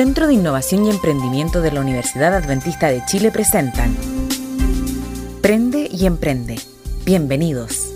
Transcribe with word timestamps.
Centro 0.00 0.26
de 0.28 0.32
Innovación 0.32 0.86
y 0.86 0.90
Emprendimiento 0.90 1.60
de 1.60 1.72
la 1.72 1.80
Universidad 1.82 2.34
Adventista 2.34 2.88
de 2.88 3.04
Chile 3.04 3.30
presentan 3.30 3.94
Prende 5.42 5.90
y 5.92 6.06
Emprende. 6.06 6.58
Bienvenidos. 7.04 7.89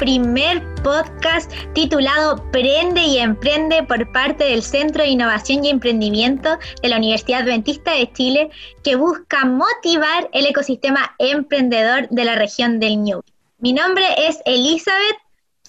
Primer 0.00 0.64
podcast 0.82 1.52
titulado 1.74 2.42
Prende 2.50 3.02
y 3.02 3.18
Emprende 3.18 3.82
por 3.82 4.10
parte 4.12 4.44
del 4.44 4.62
Centro 4.62 5.02
de 5.02 5.10
Innovación 5.10 5.62
y 5.62 5.68
Emprendimiento 5.68 6.58
de 6.82 6.88
la 6.88 6.96
Universidad 6.96 7.42
Adventista 7.42 7.92
de 7.92 8.10
Chile, 8.10 8.50
que 8.82 8.96
busca 8.96 9.44
motivar 9.44 10.30
el 10.32 10.46
ecosistema 10.46 11.14
emprendedor 11.18 12.08
de 12.08 12.24
la 12.24 12.34
región 12.34 12.80
del 12.80 12.96
Ñuble. 12.96 13.30
Mi 13.58 13.74
nombre 13.74 14.04
es 14.16 14.38
Elizabeth 14.46 15.18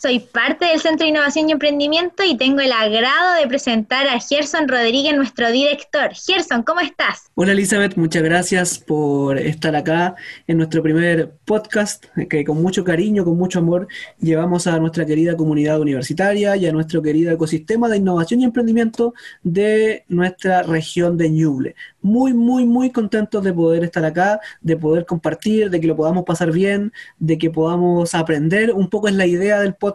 soy 0.02 0.20
parte 0.20 0.66
del 0.66 0.80
Centro 0.80 1.06
de 1.06 1.12
Innovación 1.12 1.48
y 1.48 1.52
Emprendimiento 1.52 2.24
y 2.24 2.36
tengo 2.36 2.62
el 2.62 2.72
agrado 2.72 3.40
de 3.40 3.48
presentar 3.48 4.08
a 4.08 4.20
Gerson 4.20 4.68
Rodríguez, 4.68 5.16
nuestro 5.16 5.52
director. 5.52 6.10
Gerson, 6.16 6.64
¿cómo 6.64 6.80
estás? 6.80 7.30
Hola 7.36 7.52
Elizabeth, 7.52 7.96
muchas 7.98 8.24
gracias 8.24 8.80
por 8.80 9.38
estar 9.38 9.76
acá 9.76 10.16
en 10.48 10.58
nuestro 10.58 10.82
primer 10.82 11.34
podcast 11.46 12.06
que 12.32 12.44
con 12.44 12.64
mucho 12.64 12.84
cariño, 12.84 13.24
con 13.24 13.38
mucho 13.38 13.60
amor 13.60 13.88
llevamos 14.20 14.66
a 14.66 14.80
nuestra 14.80 15.06
querida 15.06 15.38
comunidad 15.38 15.80
universitaria 15.80 16.56
y 16.56 16.66
a 16.66 16.72
nuestro 16.72 17.04
querido 17.04 17.32
ecosistema 17.32 17.88
de 17.88 17.98
innovación 17.98 18.42
y 18.42 18.46
emprendimiento 18.46 19.14
de 19.44 20.04
nuestra 20.08 20.64
región 20.64 21.16
de 21.16 21.30
Ñuble 21.30 21.76
muy, 22.02 22.34
muy, 22.34 22.66
muy 22.66 22.90
contentos 22.90 23.44
de 23.44 23.54
poder 23.54 23.84
estar 23.84 24.04
acá, 24.04 24.40
de 24.62 24.76
poder 24.76 25.06
compartir, 25.06 25.70
de 25.70 25.80
que 25.80 25.88
lo 25.88 25.96
podamos 25.96 26.24
pasar 26.24 26.52
bien, 26.52 26.92
de 27.20 27.38
que 27.38 27.50
podamos 27.50 28.16
aprender. 28.16 28.74
Un 28.74 28.90
poco 28.90 29.08
es 29.08 29.16
la 29.16 29.26
idea 29.26 29.60
del 29.60 29.76
podcast 29.76 29.91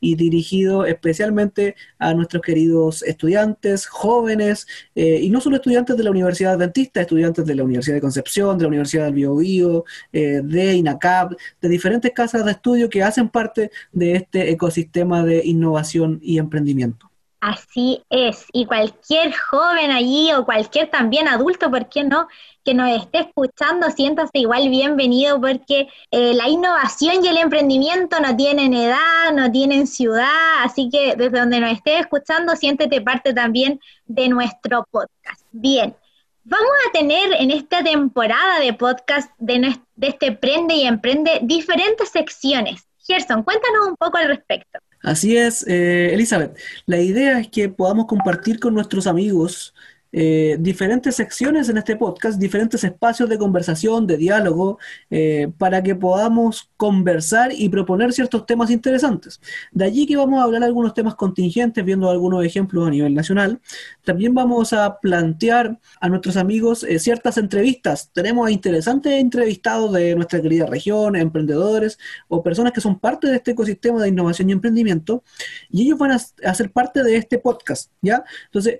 y 0.00 0.14
dirigido 0.16 0.84
especialmente 0.84 1.76
a 1.98 2.14
nuestros 2.14 2.42
queridos 2.42 3.02
estudiantes, 3.02 3.86
jóvenes, 3.86 4.66
eh, 4.94 5.20
y 5.22 5.30
no 5.30 5.40
solo 5.40 5.56
estudiantes 5.56 5.96
de 5.96 6.04
la 6.04 6.10
Universidad 6.10 6.54
Adventista, 6.54 7.00
estudiantes 7.00 7.44
de 7.46 7.54
la 7.54 7.64
Universidad 7.64 7.96
de 7.96 8.00
Concepción, 8.00 8.58
de 8.58 8.64
la 8.64 8.68
Universidad 8.68 9.04
del 9.04 9.14
Biobío, 9.14 9.84
eh, 10.12 10.40
de 10.42 10.74
INACAP, 10.74 11.32
de 11.60 11.68
diferentes 11.68 12.12
casas 12.12 12.44
de 12.44 12.52
estudio 12.52 12.88
que 12.88 13.02
hacen 13.02 13.28
parte 13.28 13.70
de 13.92 14.14
este 14.16 14.50
ecosistema 14.50 15.22
de 15.24 15.42
innovación 15.44 16.18
y 16.22 16.38
emprendimiento. 16.38 17.11
Así 17.42 18.04
es, 18.08 18.46
y 18.52 18.66
cualquier 18.66 19.34
joven 19.36 19.90
allí 19.90 20.32
o 20.32 20.44
cualquier 20.44 20.88
también 20.90 21.26
adulto, 21.26 21.72
¿por 21.72 21.88
qué 21.88 22.04
no? 22.04 22.28
Que 22.64 22.72
nos 22.72 22.88
esté 23.02 23.18
escuchando, 23.18 23.90
siéntase 23.90 24.30
igual 24.34 24.68
bienvenido 24.68 25.40
porque 25.40 25.88
eh, 26.12 26.34
la 26.34 26.48
innovación 26.48 27.24
y 27.24 27.26
el 27.26 27.38
emprendimiento 27.38 28.20
no 28.20 28.36
tienen 28.36 28.74
edad, 28.74 29.32
no 29.34 29.50
tienen 29.50 29.88
ciudad, 29.88 30.62
así 30.62 30.88
que 30.88 31.16
desde 31.16 31.40
donde 31.40 31.58
nos 31.58 31.72
estés 31.72 32.02
escuchando, 32.02 32.54
siéntete 32.54 33.00
parte 33.00 33.34
también 33.34 33.80
de 34.06 34.28
nuestro 34.28 34.86
podcast. 34.88 35.44
Bien, 35.50 35.96
vamos 36.44 36.72
a 36.86 36.92
tener 36.92 37.32
en 37.40 37.50
esta 37.50 37.82
temporada 37.82 38.60
de 38.60 38.72
podcast 38.72 39.32
de, 39.38 39.80
de 39.96 40.06
este 40.06 40.30
Prende 40.30 40.74
y 40.74 40.82
Emprende 40.84 41.40
diferentes 41.42 42.10
secciones. 42.10 42.86
Gerson, 43.04 43.42
cuéntanos 43.42 43.88
un 43.88 43.96
poco 43.96 44.18
al 44.18 44.28
respecto. 44.28 44.78
Así 45.02 45.36
es, 45.36 45.66
eh, 45.66 46.14
Elizabeth. 46.14 46.56
La 46.86 47.00
idea 47.00 47.38
es 47.40 47.48
que 47.48 47.68
podamos 47.68 48.06
compartir 48.06 48.60
con 48.60 48.74
nuestros 48.74 49.06
amigos 49.06 49.74
eh, 50.12 50.56
diferentes 50.60 51.16
secciones 51.16 51.70
en 51.70 51.78
este 51.78 51.96
podcast, 51.96 52.38
diferentes 52.38 52.84
espacios 52.84 53.28
de 53.30 53.38
conversación, 53.38 54.06
de 54.06 54.18
diálogo, 54.18 54.78
eh, 55.10 55.50
para 55.56 55.82
que 55.82 55.94
podamos 55.94 56.70
conversar 56.76 57.50
y 57.52 57.70
proponer 57.70 58.12
ciertos 58.12 58.44
temas 58.44 58.70
interesantes. 58.70 59.40
De 59.72 59.86
allí 59.86 60.06
que 60.06 60.16
vamos 60.16 60.40
a 60.40 60.44
hablar 60.44 60.62
algunos 60.64 60.92
temas 60.92 61.14
contingentes, 61.14 61.82
viendo 61.84 62.10
algunos 62.10 62.44
ejemplos 62.44 62.86
a 62.86 62.90
nivel 62.90 63.14
nacional. 63.14 63.60
También 64.04 64.34
vamos 64.34 64.74
a 64.74 64.98
plantear 65.00 65.78
a 66.00 66.08
nuestros 66.10 66.36
amigos 66.36 66.84
eh, 66.84 66.98
ciertas 66.98 67.38
entrevistas. 67.38 68.10
Tenemos 68.12 68.46
a 68.46 68.50
interesantes 68.50 69.12
entrevistados 69.14 69.92
de 69.92 70.14
nuestra 70.14 70.42
querida 70.42 70.66
región, 70.66 71.16
emprendedores 71.16 71.98
o 72.28 72.42
personas 72.42 72.72
que 72.72 72.80
son 72.82 72.98
parte 72.98 73.28
de 73.28 73.36
este 73.36 73.52
ecosistema 73.52 74.02
de 74.02 74.08
innovación 74.08 74.50
y 74.50 74.52
emprendimiento, 74.52 75.24
y 75.70 75.82
ellos 75.82 75.98
van 75.98 76.12
a, 76.12 76.20
a 76.44 76.54
ser 76.54 76.70
parte 76.70 77.02
de 77.02 77.16
este 77.16 77.38
podcast, 77.38 77.90
¿ya? 78.02 78.24
Entonces, 78.46 78.78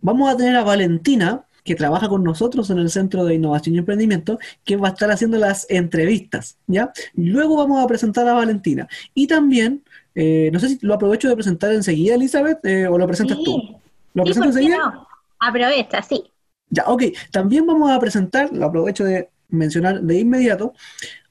vamos 0.00 0.32
a 0.32 0.36
tener 0.36 0.56
a 0.56 0.64
Valentina, 0.64 1.44
que 1.64 1.74
trabaja 1.74 2.08
con 2.08 2.24
nosotros 2.24 2.70
en 2.70 2.78
el 2.78 2.90
Centro 2.90 3.24
de 3.24 3.34
Innovación 3.34 3.74
y 3.74 3.78
Emprendimiento, 3.78 4.38
que 4.64 4.76
va 4.76 4.88
a 4.88 4.90
estar 4.92 5.10
haciendo 5.10 5.36
las 5.38 5.66
entrevistas, 5.68 6.56
¿ya? 6.66 6.92
Luego 7.14 7.56
vamos 7.56 7.82
a 7.82 7.86
presentar 7.86 8.26
a 8.28 8.32
Valentina. 8.32 8.88
Y 9.14 9.26
también, 9.26 9.84
eh, 10.14 10.50
no 10.52 10.58
sé 10.58 10.70
si 10.70 10.78
lo 10.80 10.94
aprovecho 10.94 11.28
de 11.28 11.34
presentar 11.34 11.72
enseguida, 11.72 12.14
Elizabeth, 12.14 12.64
eh, 12.64 12.86
o 12.86 12.96
lo 12.96 13.06
presentas 13.06 13.38
tú. 13.44 13.78
¿Lo 14.14 14.24
presento 14.24 14.48
enseguida? 14.48 15.06
Aprovecha, 15.38 16.02
sí. 16.02 16.24
Ya, 16.70 16.84
ok. 16.86 17.04
También 17.30 17.66
vamos 17.66 17.90
a 17.90 17.98
presentar, 18.00 18.50
lo 18.52 18.66
aprovecho 18.66 19.04
de 19.04 19.28
mencionar 19.48 20.00
de 20.00 20.18
inmediato, 20.18 20.72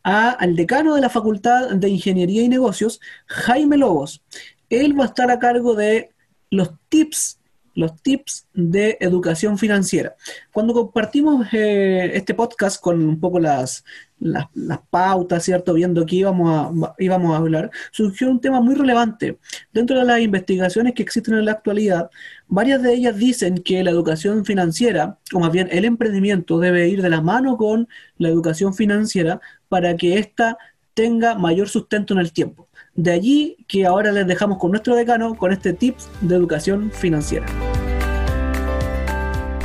al 0.04 0.56
decano 0.56 0.96
de 0.96 1.02
la 1.02 1.10
Facultad 1.10 1.72
de 1.72 1.90
Ingeniería 1.90 2.42
y 2.42 2.50
Negocios, 2.50 3.00
Jaime 3.28 3.78
Lobos. 3.78 4.22
Él 4.70 4.98
va 4.98 5.04
a 5.04 5.08
estar 5.08 5.30
a 5.32 5.40
cargo 5.40 5.76
de 5.76 6.12
los 6.50 6.72
tips 6.90 7.39
los 7.80 8.02
tips 8.02 8.48
de 8.54 8.98
educación 9.00 9.58
financiera. 9.58 10.16
Cuando 10.52 10.74
compartimos 10.74 11.48
eh, 11.54 12.12
este 12.14 12.34
podcast 12.34 12.82
con 12.82 13.02
un 13.02 13.20
poco 13.20 13.40
las, 13.40 13.86
las, 14.20 14.48
pautas, 14.90 15.44
¿cierto? 15.44 15.74
Viendo 15.74 16.06
que 16.06 16.18
íbamos 16.18 16.50
a, 16.52 16.94
íbamos 17.00 17.34
a 17.34 17.38
hablar, 17.38 17.72
surgió 17.92 18.30
un 18.30 18.42
tema 18.42 18.60
muy 18.60 18.76
relevante. 18.76 19.40
Dentro 19.72 19.98
de 19.98 20.06
las 20.06 20.20
investigaciones 20.20 20.94
que 20.94 21.04
existen 21.04 21.36
en 21.36 21.46
la 21.46 21.54
actualidad, 21.54 22.10
varias 22.48 22.84
de 22.84 22.94
ellas 22.94 23.16
dicen 23.16 23.60
que 23.60 23.82
la 23.84 23.92
educación 23.92 24.44
financiera, 24.44 25.18
o 25.34 25.40
más 25.40 25.52
bien 25.52 25.70
el 25.72 25.86
emprendimiento, 25.86 26.60
debe 26.60 26.90
ir 26.90 27.02
de 27.02 27.10
la 27.10 27.22
mano 27.22 27.56
con 27.56 27.88
la 28.18 28.28
educación 28.28 28.74
financiera 28.74 29.40
para 29.70 29.96
que 29.96 30.20
ésta 30.20 30.58
tenga 30.94 31.36
mayor 31.36 31.70
sustento 31.70 32.14
en 32.14 32.20
el 32.20 32.34
tiempo. 32.34 32.68
De 32.94 33.12
allí 33.12 33.56
que 33.70 33.86
ahora 33.86 34.12
les 34.12 34.28
dejamos 34.28 34.58
con 34.58 34.72
nuestro 34.72 34.96
decano 34.96 35.36
con 35.36 35.54
este 35.54 35.72
tips 35.72 36.10
de 36.20 36.36
educación 36.36 36.92
financiera. 36.92 37.46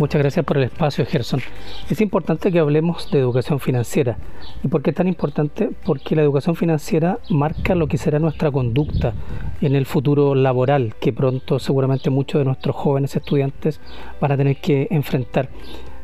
Muchas 0.00 0.20
gracias 0.20 0.44
por 0.44 0.58
el 0.58 0.64
espacio, 0.64 1.06
Gerson. 1.06 1.40
Es 1.88 2.00
importante 2.00 2.50
que 2.50 2.58
hablemos 2.58 3.12
de 3.12 3.20
educación 3.20 3.60
financiera. 3.60 4.18
¿Y 4.64 4.68
por 4.68 4.82
qué 4.82 4.90
es 4.90 4.96
tan 4.96 5.06
importante? 5.06 5.70
Porque 5.86 6.16
la 6.16 6.22
educación 6.22 6.56
financiera 6.56 7.20
marca 7.30 7.76
lo 7.76 7.86
que 7.86 7.96
será 7.96 8.18
nuestra 8.18 8.50
conducta 8.50 9.14
en 9.60 9.76
el 9.76 9.86
futuro 9.86 10.34
laboral 10.34 10.96
que 11.00 11.12
pronto 11.12 11.60
seguramente 11.60 12.10
muchos 12.10 12.40
de 12.40 12.44
nuestros 12.44 12.74
jóvenes 12.74 13.14
estudiantes 13.14 13.80
van 14.20 14.32
a 14.32 14.36
tener 14.36 14.56
que 14.56 14.88
enfrentar. 14.90 15.48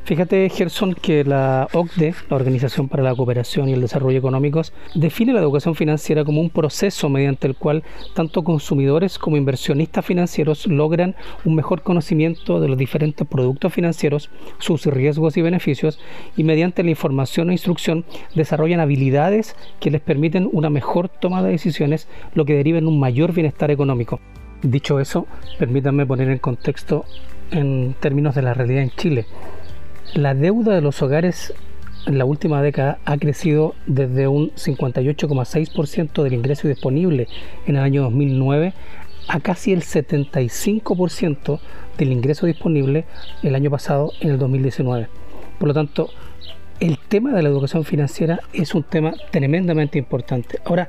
Fíjate, 0.04 0.48
Gerson, 0.48 0.94
que 0.94 1.22
la 1.22 1.68
OCDE, 1.72 2.14
la 2.28 2.36
Organización 2.36 2.88
para 2.88 3.04
la 3.04 3.14
Cooperación 3.14 3.68
y 3.68 3.74
el 3.74 3.80
Desarrollo 3.80 4.18
Económicos, 4.18 4.72
define 4.94 5.32
la 5.32 5.40
educación 5.40 5.76
financiera 5.76 6.24
como 6.24 6.40
un 6.40 6.50
proceso 6.50 7.08
mediante 7.08 7.46
el 7.46 7.54
cual 7.54 7.84
tanto 8.14 8.42
consumidores 8.42 9.18
como 9.18 9.36
inversionistas 9.36 10.04
financieros 10.04 10.66
logran 10.66 11.14
un 11.44 11.54
mejor 11.54 11.82
conocimiento 11.82 12.60
de 12.60 12.68
los 12.68 12.76
diferentes 12.76 13.24
productos 13.24 13.72
financieros, 13.72 14.30
sus 14.58 14.84
riesgos 14.86 15.36
y 15.36 15.42
beneficios, 15.42 16.00
y 16.36 16.42
mediante 16.42 16.82
la 16.82 16.90
información 16.90 17.50
e 17.50 17.54
instrucción 17.54 18.04
desarrollan 18.34 18.80
habilidades 18.80 19.54
que 19.78 19.92
les 19.92 20.00
permiten 20.00 20.48
una 20.50 20.70
mejor 20.70 21.08
toma 21.08 21.40
de 21.42 21.52
decisiones, 21.52 22.08
lo 22.34 22.44
que 22.44 22.56
deriva 22.56 22.78
en 22.78 22.88
un 22.88 22.98
mayor 22.98 23.32
bienestar 23.32 23.70
económico. 23.70 24.18
Dicho 24.62 24.98
eso, 24.98 25.26
permítanme 25.58 26.04
poner 26.04 26.30
en 26.30 26.38
contexto 26.38 27.04
en 27.52 27.94
términos 28.00 28.34
de 28.34 28.42
la 28.42 28.54
realidad 28.54 28.82
en 28.82 28.90
Chile. 28.90 29.26
La 30.14 30.34
deuda 30.34 30.74
de 30.74 30.80
los 30.80 31.02
hogares 31.02 31.54
en 32.06 32.18
la 32.18 32.24
última 32.24 32.62
década 32.62 32.98
ha 33.04 33.16
crecido 33.18 33.74
desde 33.86 34.26
un 34.26 34.50
58,6% 34.52 36.22
del 36.22 36.32
ingreso 36.32 36.68
disponible 36.68 37.28
en 37.66 37.76
el 37.76 37.82
año 37.82 38.02
2009 38.02 38.72
a 39.28 39.40
casi 39.40 39.72
el 39.72 39.82
75% 39.82 41.60
del 41.98 42.12
ingreso 42.12 42.46
disponible 42.46 43.04
el 43.42 43.54
año 43.54 43.70
pasado 43.70 44.12
en 44.20 44.30
el 44.30 44.38
2019. 44.38 45.08
Por 45.58 45.68
lo 45.68 45.74
tanto, 45.74 46.08
el 46.80 46.98
tema 46.98 47.32
de 47.32 47.42
la 47.42 47.48
educación 47.50 47.84
financiera 47.84 48.40
es 48.52 48.74
un 48.74 48.82
tema 48.82 49.12
tremendamente 49.30 49.98
importante. 49.98 50.58
Ahora, 50.64 50.88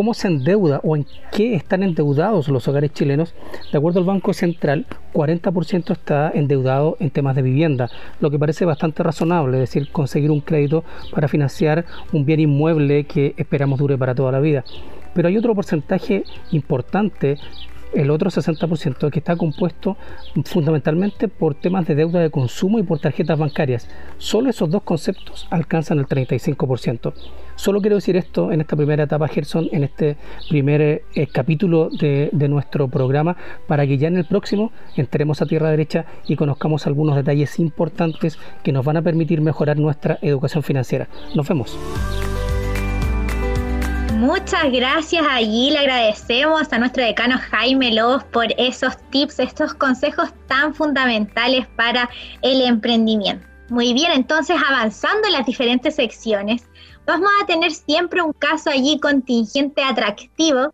cómo 0.00 0.14
se 0.14 0.28
endeuda 0.28 0.80
o 0.82 0.96
en 0.96 1.04
qué 1.30 1.54
están 1.54 1.82
endeudados 1.82 2.48
los 2.48 2.66
hogares 2.66 2.90
chilenos, 2.94 3.34
de 3.70 3.76
acuerdo 3.76 4.00
al 4.00 4.06
Banco 4.06 4.32
Central, 4.32 4.86
40% 5.12 5.92
está 5.92 6.30
endeudado 6.34 6.96
en 7.00 7.10
temas 7.10 7.36
de 7.36 7.42
vivienda, 7.42 7.90
lo 8.18 8.30
que 8.30 8.38
parece 8.38 8.64
bastante 8.64 9.02
razonable, 9.02 9.58
es 9.58 9.68
decir, 9.68 9.92
conseguir 9.92 10.30
un 10.30 10.40
crédito 10.40 10.84
para 11.12 11.28
financiar 11.28 11.84
un 12.14 12.24
bien 12.24 12.40
inmueble 12.40 13.04
que 13.04 13.34
esperamos 13.36 13.78
dure 13.78 13.98
para 13.98 14.14
toda 14.14 14.32
la 14.32 14.40
vida. 14.40 14.64
Pero 15.12 15.28
hay 15.28 15.36
otro 15.36 15.54
porcentaje 15.54 16.24
importante 16.50 17.36
el 17.92 18.10
otro 18.10 18.30
60% 18.30 19.10
que 19.10 19.18
está 19.18 19.36
compuesto 19.36 19.98
fundamentalmente 20.46 21.28
por 21.28 21.54
temas 21.56 21.86
de 21.86 21.94
deuda 21.94 22.20
de 22.20 22.30
consumo 22.30 22.78
y 22.78 22.84
por 22.84 23.00
tarjetas 23.00 23.38
bancarias. 23.38 23.86
Solo 24.16 24.48
esos 24.48 24.70
dos 24.70 24.82
conceptos 24.82 25.46
alcanzan 25.50 25.98
el 25.98 26.06
35%. 26.06 27.12
Solo 27.60 27.82
quiero 27.82 27.96
decir 27.96 28.16
esto 28.16 28.52
en 28.52 28.62
esta 28.62 28.74
primera 28.74 29.02
etapa, 29.02 29.28
Gerson, 29.28 29.68
en 29.70 29.84
este 29.84 30.16
primer 30.48 30.80
eh, 30.80 31.26
capítulo 31.30 31.90
de, 31.90 32.30
nuestro 32.48 32.88
programa, 32.88 33.36
para 33.66 33.86
que 33.86 33.98
ya 33.98 34.08
en 34.08 34.16
el 34.16 34.24
próximo 34.24 34.72
entremos 34.96 35.42
a 35.42 35.46
tierra 35.46 35.68
derecha 35.68 36.06
y 36.26 36.36
conozcamos 36.36 36.86
algunos 36.86 37.16
detalles 37.16 37.58
importantes 37.58 38.38
que 38.62 38.72
nos 38.72 38.82
van 38.82 38.96
a 38.96 39.02
permitir 39.02 39.42
mejorar 39.42 39.76
nuestra 39.76 40.18
educación 40.22 40.62
financiera. 40.62 41.06
Nos 41.34 41.46
vemos. 41.46 41.78
Muchas 44.16 44.72
gracias 44.72 45.22
allí, 45.30 45.70
le 45.70 45.80
agradecemos 45.80 46.72
a 46.72 46.78
nuestro 46.78 47.04
decano 47.04 47.36
Jaime 47.50 47.92
Lobos 47.92 48.24
por 48.24 48.46
esos 48.56 48.96
tips, 49.10 49.38
estos 49.38 49.74
consejos 49.74 50.30
tan 50.46 50.74
fundamentales 50.74 51.66
para 51.76 52.08
el 52.40 52.62
emprendimiento. 52.62 53.50
Muy 53.70 53.92
bien, 53.92 54.10
entonces 54.12 54.56
avanzando 54.66 55.28
en 55.28 55.34
las 55.34 55.46
diferentes 55.46 55.94
secciones, 55.94 56.69
vamos 57.06 57.30
a 57.42 57.46
tener 57.46 57.72
siempre 57.72 58.22
un 58.22 58.32
caso 58.32 58.70
allí 58.70 58.98
contingente 59.00 59.82
atractivo 59.82 60.72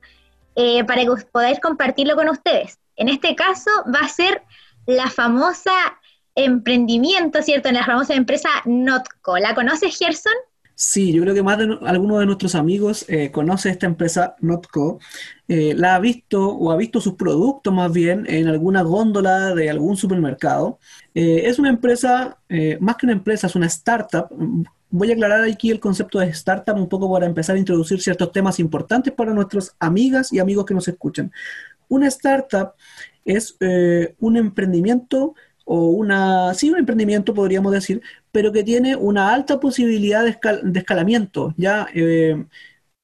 eh, 0.55 0.85
para 0.85 1.03
poder 1.33 1.61
compartirlo 1.61 2.15
con 2.17 2.29
ustedes. 2.29 2.79
En 2.97 3.09
este 3.09 3.35
caso 3.35 3.71
va 3.93 4.01
a 4.01 4.09
ser 4.09 4.43
la 4.87 5.11
famosa 5.11 5.73
emprendimiento, 6.35 7.43
¿cierto? 7.43 7.69
En 7.69 7.75
la 7.75 7.85
famosa 7.85 8.15
empresa 8.15 8.49
Notco. 8.65 9.39
¿La 9.39 9.55
conoces, 9.55 9.97
Gerson? 9.99 10.35
Sí, 10.79 11.11
yo 11.11 11.23
creo 11.23 11.35
que 11.35 11.43
más 11.43 11.57
de 11.57 11.79
algunos 11.87 12.21
de 12.21 12.27
nuestros 12.27 12.55
amigos 12.55 13.07
eh, 13.09 13.31
conoce 13.31 13.71
esta 13.71 13.87
empresa 13.87 14.37
Notco, 14.41 14.99
eh, 15.49 15.73
la 15.75 15.95
ha 15.95 15.99
visto 16.01 16.51
o 16.51 16.71
ha 16.71 16.77
visto 16.77 17.01
sus 17.01 17.15
productos 17.15 17.73
más 17.73 17.91
bien 17.91 18.27
en 18.29 18.47
alguna 18.47 18.83
góndola 18.83 19.55
de 19.55 19.71
algún 19.71 19.97
supermercado. 19.97 20.79
Eh, 21.15 21.43
es 21.45 21.59
una 21.59 21.71
empresa, 21.71 22.39
eh, 22.51 22.77
más 22.79 22.97
que 22.97 23.07
una 23.07 23.15
empresa, 23.15 23.47
es 23.47 23.57
una 23.57 23.67
startup. 23.67 24.29
Voy 24.97 25.11
a 25.11 25.15
aclarar 25.15 25.43
aquí 25.43 25.71
el 25.71 25.81
concepto 25.81 26.19
de 26.19 26.27
startup 26.27 26.77
un 26.77 26.89
poco 26.89 27.13
para 27.13 27.27
empezar 27.27 27.57
a 27.57 27.59
introducir 27.59 28.01
ciertos 28.01 28.33
temas 28.33 28.59
importantes 28.59 29.13
para 29.13 29.35
nuestras 29.35 29.77
amigas 29.79 30.33
y 30.33 30.39
amigos 30.39 30.65
que 30.65 30.75
nos 30.75 30.89
escuchan. 30.89 31.31
Una 31.89 32.09
startup 32.09 32.73
es 33.25 33.57
un 34.19 34.37
emprendimiento 34.37 35.35
o 35.67 35.89
una, 35.89 36.55
sí, 36.55 36.71
un 36.71 36.79
emprendimiento 36.79 37.35
podríamos 37.35 37.73
decir, 37.73 38.01
pero 38.31 38.53
que 38.53 38.63
tiene 38.63 38.95
una 38.97 39.35
alta 39.35 39.59
posibilidad 39.61 40.25
de, 40.25 40.39
escalamiento. 40.79 41.53
Ya, 41.57 41.89
eh, 41.93 42.47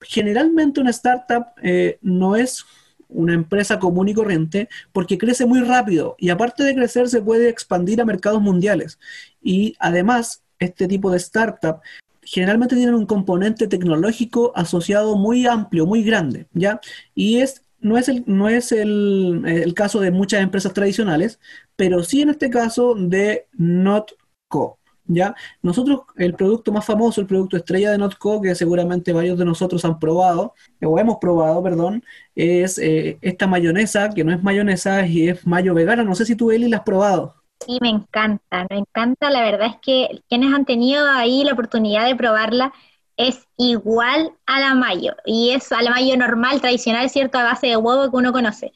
generalmente 0.01 0.81
una 0.81 0.91
startup 0.91 1.47
eh, 1.63 1.99
no 2.03 2.37
es 2.37 2.65
una 3.09 3.35
empresa 3.35 3.79
común 3.79 4.09
y 4.09 4.15
corriente 4.15 4.69
porque 4.93 5.19
crece 5.19 5.45
muy 5.45 5.61
rápido 5.61 6.17
y 6.19 6.31
aparte 6.31 6.63
de 6.65 6.75
crecer 6.75 7.09
se 7.09 7.21
puede 7.21 7.49
expandir 7.49 8.01
a 8.01 8.05
mercados 8.05 8.41
mundiales. 8.41 8.99
Y 9.43 9.75
además, 9.79 10.43
este 10.63 10.89
tipo 10.89 11.11
de 11.11 11.19
startup 11.19 11.81
generalmente 12.23 12.77
tienen 12.77 12.95
un 12.95 13.07
componente 13.07 13.67
tecnológico 13.67 14.53
asociado 14.55 15.17
muy 15.17 15.47
amplio, 15.47 15.87
muy 15.87 16.03
grande, 16.03 16.47
¿ya? 16.53 16.81
Y 17.15 17.39
es 17.39 17.63
no 17.81 17.99
es, 17.99 18.09
el, 18.09 18.23
no 18.27 18.49
es 18.49 18.71
el, 18.71 19.43
el, 19.45 19.75
caso 19.75 19.99
de 20.01 20.13
muchas 20.13 20.41
empresas 20.41 20.73
tradicionales, 20.73 21.41
pero 21.75 22.05
sí 22.05 22.23
en 22.23 22.31
este 22.31 22.49
caso 22.49 22.95
de 22.95 23.49
Notco. 23.55 24.79
¿ya? 25.07 25.35
Nosotros, 25.63 26.03
el 26.17 26.35
producto 26.35 26.73
más 26.73 26.85
famoso, 26.85 27.21
el 27.21 27.27
producto 27.27 27.57
estrella 27.57 27.91
de 27.91 27.99
Notco, 27.99 28.41
que 28.41 28.55
seguramente 28.55 29.13
varios 29.13 29.39
de 29.39 29.45
nosotros 29.45 29.85
han 29.85 29.99
probado, 29.99 30.55
o 30.81 30.99
hemos 30.99 31.19
probado, 31.19 31.63
perdón, 31.63 32.05
es 32.35 32.79
eh, 32.79 33.19
esta 33.21 33.47
mayonesa, 33.47 34.11
que 34.11 34.25
no 34.25 34.33
es 34.33 34.43
mayonesa, 34.43 35.07
y 35.07 35.29
es 35.29 35.47
mayo 35.47 35.75
vegana. 35.75 36.05
No 36.05 36.15
sé 36.15 36.25
si 36.25 36.37
tú, 36.37 36.51
Eli, 36.51 36.69
la 36.69 36.79
has 36.79 36.85
probado. 36.85 37.42
Sí, 37.67 37.79
me 37.81 37.89
encanta, 37.91 38.67
me 38.71 38.79
encanta. 38.79 39.31
La 39.31 39.43
verdad 39.43 39.69
es 39.69 39.77
que 39.81 40.23
quienes 40.29 40.53
han 40.55 40.65
tenido 40.65 41.07
ahí 41.09 41.45
la 41.45 41.53
oportunidad 41.53 42.07
de 42.07 42.17
probarla, 42.17 42.73
es 43.17 43.47
igual 43.57 44.33
a 44.47 44.59
la 44.61 44.75
mayo, 44.75 45.15
y 45.27 45.51
es 45.51 45.71
a 45.71 45.83
la 45.83 45.91
mayo 45.91 46.17
normal, 46.17 46.61
tradicional, 46.61 47.11
¿cierto? 47.11 47.39
A 47.39 47.45
base 47.45 47.67
de 47.69 47.77
huevo 47.77 48.11
que 48.11 48.17
uno 48.17 48.33
conoce. 48.33 48.73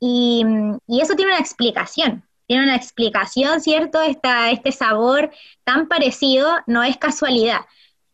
Y, 0.00 0.44
y 0.88 1.00
eso 1.02 1.14
tiene 1.16 1.32
una 1.32 1.40
explicación, 1.40 2.24
tiene 2.46 2.64
una 2.64 2.76
explicación, 2.76 3.60
¿cierto? 3.60 4.00
Esta, 4.02 4.50
este 4.50 4.72
sabor 4.72 5.30
tan 5.64 5.88
parecido 5.88 6.50
no 6.66 6.82
es 6.84 6.96
casualidad. 6.98 7.60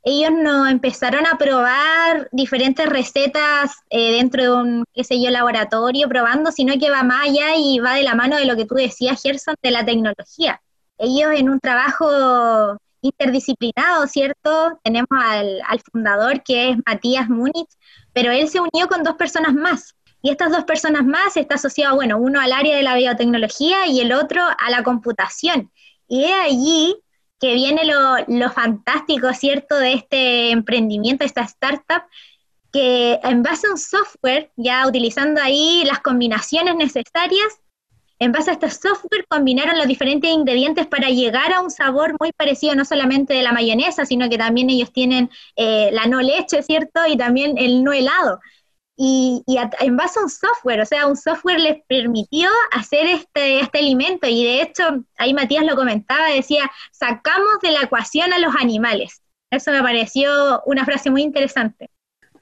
Ellos 0.06 0.33
no 0.33 0.69
empezaron 0.69 1.27
a 1.27 1.39
probar 1.39 2.29
diferentes 2.31 2.87
recetas 2.87 3.73
eh, 3.89 4.12
dentro 4.12 4.43
de 4.43 4.53
un, 4.53 4.85
qué 4.93 5.03
sé 5.03 5.21
yo, 5.21 5.31
laboratorio 5.31 6.09
probando, 6.11 6.53
sino 6.53 6.79
que 6.79 6.91
va 6.91 7.03
más 7.03 7.29
allá 7.29 7.56
y 7.56 7.79
va 7.79 7.95
de 7.95 8.03
la 8.03 8.15
mano 8.15 8.37
de 8.37 8.45
lo 8.45 8.55
que 8.55 8.67
tú 8.67 8.75
decías, 8.75 9.23
Gerson, 9.23 9.55
de 9.62 9.71
la 9.71 9.83
tecnología. 9.83 10.61
Ellos 10.99 11.33
en 11.35 11.49
un 11.49 11.59
trabajo 11.59 12.77
interdisciplinado, 13.01 14.06
¿cierto? 14.06 14.79
Tenemos 14.83 15.09
al, 15.11 15.81
fundador 15.91 16.43
que 16.43 16.71
es 16.71 16.77
Matías 16.87 17.31
Múnich, 17.31 17.69
pero 18.12 18.31
él 18.31 18.49
se 18.49 18.61
unió 18.61 18.89
con 18.89 19.03
dos 19.05 19.15
personas 19.15 19.55
más. 19.55 19.95
Y 20.21 20.31
estas 20.31 20.53
dos 20.53 20.65
personas 20.65 21.05
más 21.05 21.37
está 21.39 21.55
asociado, 21.55 21.97
bueno, 21.97 22.19
uno 22.19 22.41
al 22.41 22.53
área 22.53 22.77
de 22.77 22.83
la 22.83 22.95
biotecnología 22.95 23.87
y 23.87 24.01
el 24.01 24.12
otro 24.12 24.43
a 24.43 24.71
la 24.71 24.83
computación. 24.83 25.71
Y 26.09 26.25
es 26.25 26.33
allí 26.33 26.97
que 27.44 27.52
viene 27.52 27.85
lo, 27.85 28.17
lo 28.26 28.50
fantástico, 28.50 29.31
¿cierto?, 29.35 29.76
de 29.76 29.93
este 29.93 30.50
emprendimiento, 30.50 31.26
esta 31.26 31.43
startup, 31.43 32.05
que 32.73 33.20
en 33.23 33.43
base 33.43 33.67
a 33.67 33.73
un 33.73 33.76
software, 33.76 34.50
ya 34.56 34.87
utilizando 34.88 35.43
ahí 35.43 35.82
las 35.85 36.00
combinaciones 36.00 36.75
necesarias, 36.75 37.61
en 38.19 38.32
base 38.32 38.49
a 38.49 38.55
este 38.55 38.70
software 38.70 39.26
combinaron 39.29 39.76
los 39.76 39.87
diferentes 39.87 40.31
ingredientes 40.31 40.87
para 40.87 41.11
llegar 41.11 41.52
a 41.52 41.61
un 41.61 41.70
sabor 41.70 42.17
muy 42.19 42.32
parecido 42.32 42.75
no 42.75 42.87
solamente 42.87 43.35
de 43.35 43.43
la 43.43 43.52
mayonesa, 43.52 44.06
sino 44.06 44.31
que 44.31 44.38
también 44.38 44.70
ellos 44.70 44.91
tienen 44.91 45.29
eh, 45.56 45.91
la 45.93 46.06
no 46.06 46.23
leche, 46.23 46.62
¿cierto? 46.62 47.00
Y 47.06 47.19
también 47.19 47.58
el 47.58 47.85
no 47.85 47.93
helado. 47.93 48.41
Y, 48.96 49.43
en 49.81 49.96
base 49.96 50.20
a 50.20 50.23
un 50.23 50.31
software, 50.31 50.81
o 50.81 50.87
sea, 50.87 51.06
un 51.06 51.17
software 51.17 51.58
les 51.58 51.82
permitió 51.88 52.49
hacer 52.73 53.06
este, 53.06 53.61
este 53.61 53.79
alimento 53.79 54.29
y 54.29 54.44
de 54.44 54.62
hecho, 54.62 54.85
ahí 55.19 55.35
Matías 55.35 55.64
lo 55.64 55.75
comentaba, 55.75 56.29
decía, 56.29 56.70
sacamos 56.93 57.58
de 57.62 57.73
la 57.73 57.82
ecuación 57.82 58.32
a 58.32 58.38
los 58.38 58.55
animales. 58.55 59.23
Eso 59.50 59.73
me 59.73 59.82
pareció 59.82 60.62
una 60.67 60.85
frase 60.85 61.11
muy 61.11 61.23
interesante. 61.23 61.91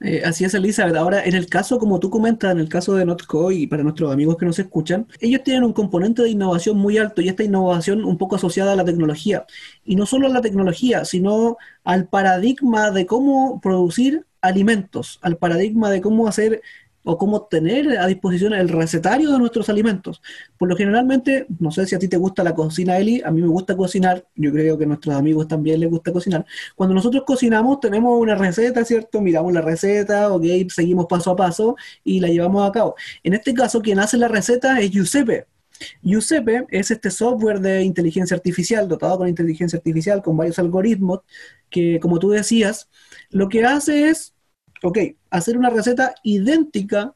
Eh, 0.05 0.21
así 0.25 0.43
es, 0.43 0.53
Elizabeth. 0.53 0.97
Ahora, 0.97 1.23
en 1.23 1.33
el 1.33 1.47
caso, 1.47 1.79
como 1.79 1.97
tú 1.97 2.09
comentas, 2.09 2.51
en 2.51 2.59
el 2.59 2.67
caso 2.67 2.93
de 2.95 3.05
Notco 3.05 3.51
y 3.53 3.67
para 3.67 3.83
nuestros 3.83 4.11
amigos 4.11 4.35
que 4.35 4.45
nos 4.45 4.59
escuchan, 4.59 5.07
ellos 5.21 5.43
tienen 5.43 5.63
un 5.63 5.71
componente 5.71 6.21
de 6.21 6.29
innovación 6.29 6.77
muy 6.77 6.97
alto 6.97 7.21
y 7.21 7.29
esta 7.29 7.43
innovación 7.43 8.03
un 8.03 8.17
poco 8.17 8.35
asociada 8.35 8.73
a 8.73 8.75
la 8.75 8.83
tecnología. 8.83 9.45
Y 9.85 9.95
no 9.95 10.05
solo 10.05 10.27
a 10.27 10.29
la 10.29 10.41
tecnología, 10.41 11.05
sino 11.05 11.57
al 11.85 12.09
paradigma 12.09 12.91
de 12.91 13.05
cómo 13.05 13.61
producir 13.61 14.25
alimentos, 14.41 15.19
al 15.21 15.37
paradigma 15.37 15.89
de 15.89 16.01
cómo 16.01 16.27
hacer 16.27 16.61
o 17.03 17.17
cómo 17.17 17.43
tener 17.43 17.97
a 17.97 18.07
disposición 18.07 18.53
el 18.53 18.69
recetario 18.69 19.31
de 19.31 19.39
nuestros 19.39 19.69
alimentos. 19.69 20.21
Por 20.57 20.69
lo 20.69 20.75
generalmente, 20.75 21.45
no 21.59 21.71
sé 21.71 21.85
si 21.85 21.95
a 21.95 21.99
ti 21.99 22.07
te 22.07 22.17
gusta 22.17 22.43
la 22.43 22.55
cocina, 22.55 22.97
Eli, 22.97 23.21
a 23.23 23.31
mí 23.31 23.41
me 23.41 23.47
gusta 23.47 23.75
cocinar, 23.75 24.25
yo 24.35 24.51
creo 24.51 24.77
que 24.77 24.85
a 24.85 24.87
nuestros 24.87 25.15
amigos 25.15 25.47
también 25.47 25.79
les 25.79 25.89
gusta 25.89 26.11
cocinar. 26.11 26.45
Cuando 26.75 26.95
nosotros 26.95 27.23
cocinamos 27.25 27.79
tenemos 27.79 28.19
una 28.19 28.35
receta, 28.35 28.85
¿cierto? 28.85 29.21
Miramos 29.21 29.53
la 29.53 29.61
receta, 29.61 30.31
ok, 30.31 30.43
seguimos 30.69 31.05
paso 31.07 31.31
a 31.31 31.35
paso 31.35 31.75
y 32.03 32.19
la 32.19 32.27
llevamos 32.27 32.67
a 32.67 32.71
cabo. 32.71 32.95
En 33.23 33.33
este 33.33 33.53
caso, 33.53 33.81
quien 33.81 33.99
hace 33.99 34.17
la 34.17 34.27
receta 34.27 34.79
es 34.79 34.91
Giuseppe. 34.91 35.47
Giuseppe 36.01 36.65
es 36.69 36.91
este 36.91 37.09
software 37.09 37.59
de 37.59 37.83
inteligencia 37.83 38.35
artificial, 38.35 38.87
dotado 38.87 39.17
con 39.17 39.27
inteligencia 39.27 39.77
artificial, 39.77 40.21
con 40.21 40.37
varios 40.37 40.59
algoritmos, 40.59 41.21
que 41.69 41.99
como 41.99 42.19
tú 42.19 42.29
decías, 42.29 42.89
lo 43.29 43.49
que 43.49 43.65
hace 43.65 44.09
es 44.09 44.33
ok, 44.83 44.97
hacer 45.29 45.57
una 45.57 45.69
receta 45.69 46.13
idéntica 46.23 47.15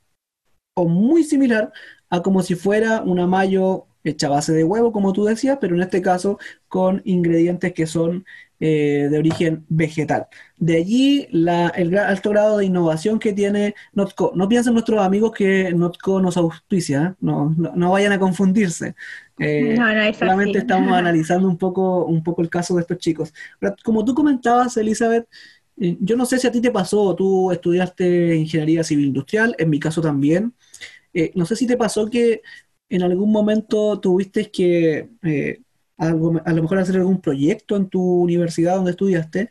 o 0.73 0.87
muy 0.87 1.23
similar 1.23 1.71
a 2.09 2.21
como 2.21 2.41
si 2.41 2.55
fuera 2.55 3.01
una 3.01 3.27
mayo 3.27 3.87
hecha 4.03 4.27
a 4.27 4.31
base 4.31 4.53
de 4.53 4.63
huevo, 4.63 4.91
como 4.91 5.13
tú 5.13 5.25
decías, 5.25 5.57
pero 5.59 5.75
en 5.75 5.81
este 5.81 6.01
caso 6.01 6.39
con 6.69 7.01
ingredientes 7.03 7.73
que 7.73 7.87
son 7.87 8.25
eh, 8.59 9.07
de 9.11 9.19
origen 9.19 9.65
vegetal. 9.69 10.27
De 10.57 10.77
allí 10.77 11.27
el 11.31 11.97
alto 11.97 12.31
grado 12.31 12.57
de 12.57 12.65
innovación 12.65 13.19
que 13.19 13.33
tiene 13.33 13.75
Notco. 13.93 14.31
No 14.33 14.49
piensen 14.49 14.73
nuestros 14.73 14.99
amigos 14.99 15.31
que 15.31 15.71
Notco 15.73 16.19
nos 16.19 16.37
auspicia, 16.37 17.03
¿eh? 17.03 17.15
no, 17.19 17.53
no, 17.55 17.91
vayan 17.91 18.13
a 18.13 18.19
confundirse. 18.19 18.95
Eh, 19.39 19.77
solamente 20.17 20.57
estamos 20.57 20.91
analizando 20.97 21.47
un 21.47 21.59
poco, 21.59 22.05
un 22.05 22.23
poco 22.23 22.41
el 22.41 22.49
caso 22.49 22.73
de 22.73 22.81
estos 22.81 22.97
chicos. 22.97 23.31
como 23.83 24.03
tú 24.03 24.15
comentabas, 24.15 24.75
Elizabeth, 24.77 25.27
yo 25.77 26.15
no 26.15 26.25
sé 26.25 26.39
si 26.39 26.47
a 26.47 26.51
ti 26.51 26.61
te 26.61 26.71
pasó, 26.71 27.15
tú 27.15 27.51
estudiaste 27.51 28.35
ingeniería 28.35 28.83
civil 28.83 29.07
industrial, 29.07 29.55
en 29.59 29.69
mi 29.69 29.79
caso 29.79 30.01
también. 30.01 30.53
Eh, 31.13 31.31
no 31.35 31.45
sé 31.45 31.55
si 31.55 31.67
te 31.67 31.77
pasó 31.77 32.09
que 32.09 32.41
en 32.89 33.03
algún 33.03 33.31
momento 33.31 33.99
tuviste 33.99 34.51
que 34.51 35.09
eh, 35.23 35.61
a 35.97 36.09
lo 36.11 36.61
mejor 36.61 36.79
hacer 36.79 36.97
algún 36.97 37.21
proyecto 37.21 37.75
en 37.75 37.89
tu 37.89 38.01
universidad 38.01 38.75
donde 38.75 38.91
estudiaste 38.91 39.49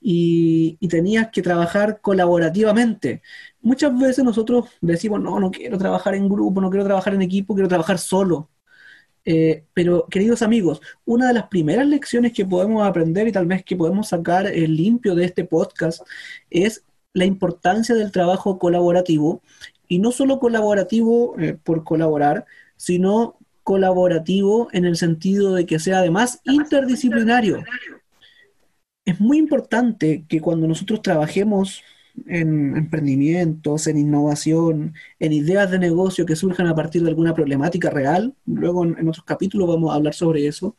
y, 0.00 0.76
y, 0.80 0.88
tenías 0.88 1.28
que 1.30 1.42
trabajar 1.42 2.00
colaborativamente. 2.00 3.22
Muchas 3.60 3.98
veces 3.98 4.24
nosotros 4.24 4.66
decimos, 4.80 5.20
no, 5.20 5.40
no 5.40 5.50
quiero 5.50 5.76
trabajar 5.78 6.14
en 6.14 6.28
grupo, 6.28 6.60
no 6.60 6.70
quiero 6.70 6.84
trabajar 6.84 7.14
en 7.14 7.22
equipo, 7.22 7.54
quiero 7.54 7.68
trabajar 7.68 7.98
solo. 7.98 8.48
Eh, 9.30 9.64
pero, 9.74 10.06
queridos 10.06 10.40
amigos, 10.40 10.80
una 11.04 11.28
de 11.28 11.34
las 11.34 11.48
primeras 11.48 11.86
lecciones 11.86 12.32
que 12.32 12.46
podemos 12.46 12.86
aprender 12.88 13.28
y 13.28 13.32
tal 13.32 13.44
vez 13.44 13.62
que 13.62 13.76
podemos 13.76 14.08
sacar 14.08 14.46
el 14.46 14.74
limpio 14.74 15.14
de 15.14 15.26
este 15.26 15.44
podcast 15.44 16.00
es 16.48 16.82
la 17.12 17.26
importancia 17.26 17.94
del 17.94 18.10
trabajo 18.10 18.58
colaborativo 18.58 19.42
y 19.86 19.98
no 19.98 20.12
solo 20.12 20.38
colaborativo 20.38 21.38
eh, 21.38 21.58
por 21.62 21.84
colaborar, 21.84 22.46
sino 22.78 23.36
colaborativo 23.64 24.68
en 24.72 24.86
el 24.86 24.96
sentido 24.96 25.54
de 25.54 25.66
que 25.66 25.78
sea 25.78 25.98
además 25.98 26.40
interdisciplinario. 26.44 27.62
Es 29.04 29.20
muy 29.20 29.36
importante 29.36 30.24
que 30.26 30.40
cuando 30.40 30.66
nosotros 30.66 31.02
trabajemos 31.02 31.82
en 32.26 32.76
emprendimientos, 32.76 33.86
en 33.86 33.98
innovación, 33.98 34.94
en 35.18 35.32
ideas 35.32 35.70
de 35.70 35.78
negocio 35.78 36.26
que 36.26 36.36
surjan 36.36 36.66
a 36.66 36.74
partir 36.74 37.02
de 37.02 37.08
alguna 37.08 37.34
problemática 37.34 37.90
real, 37.90 38.34
luego 38.46 38.84
en, 38.84 39.08
otros 39.08 39.24
capítulos 39.24 39.68
vamos 39.68 39.92
a 39.92 39.96
hablar 39.96 40.14
sobre 40.14 40.46
eso, 40.46 40.76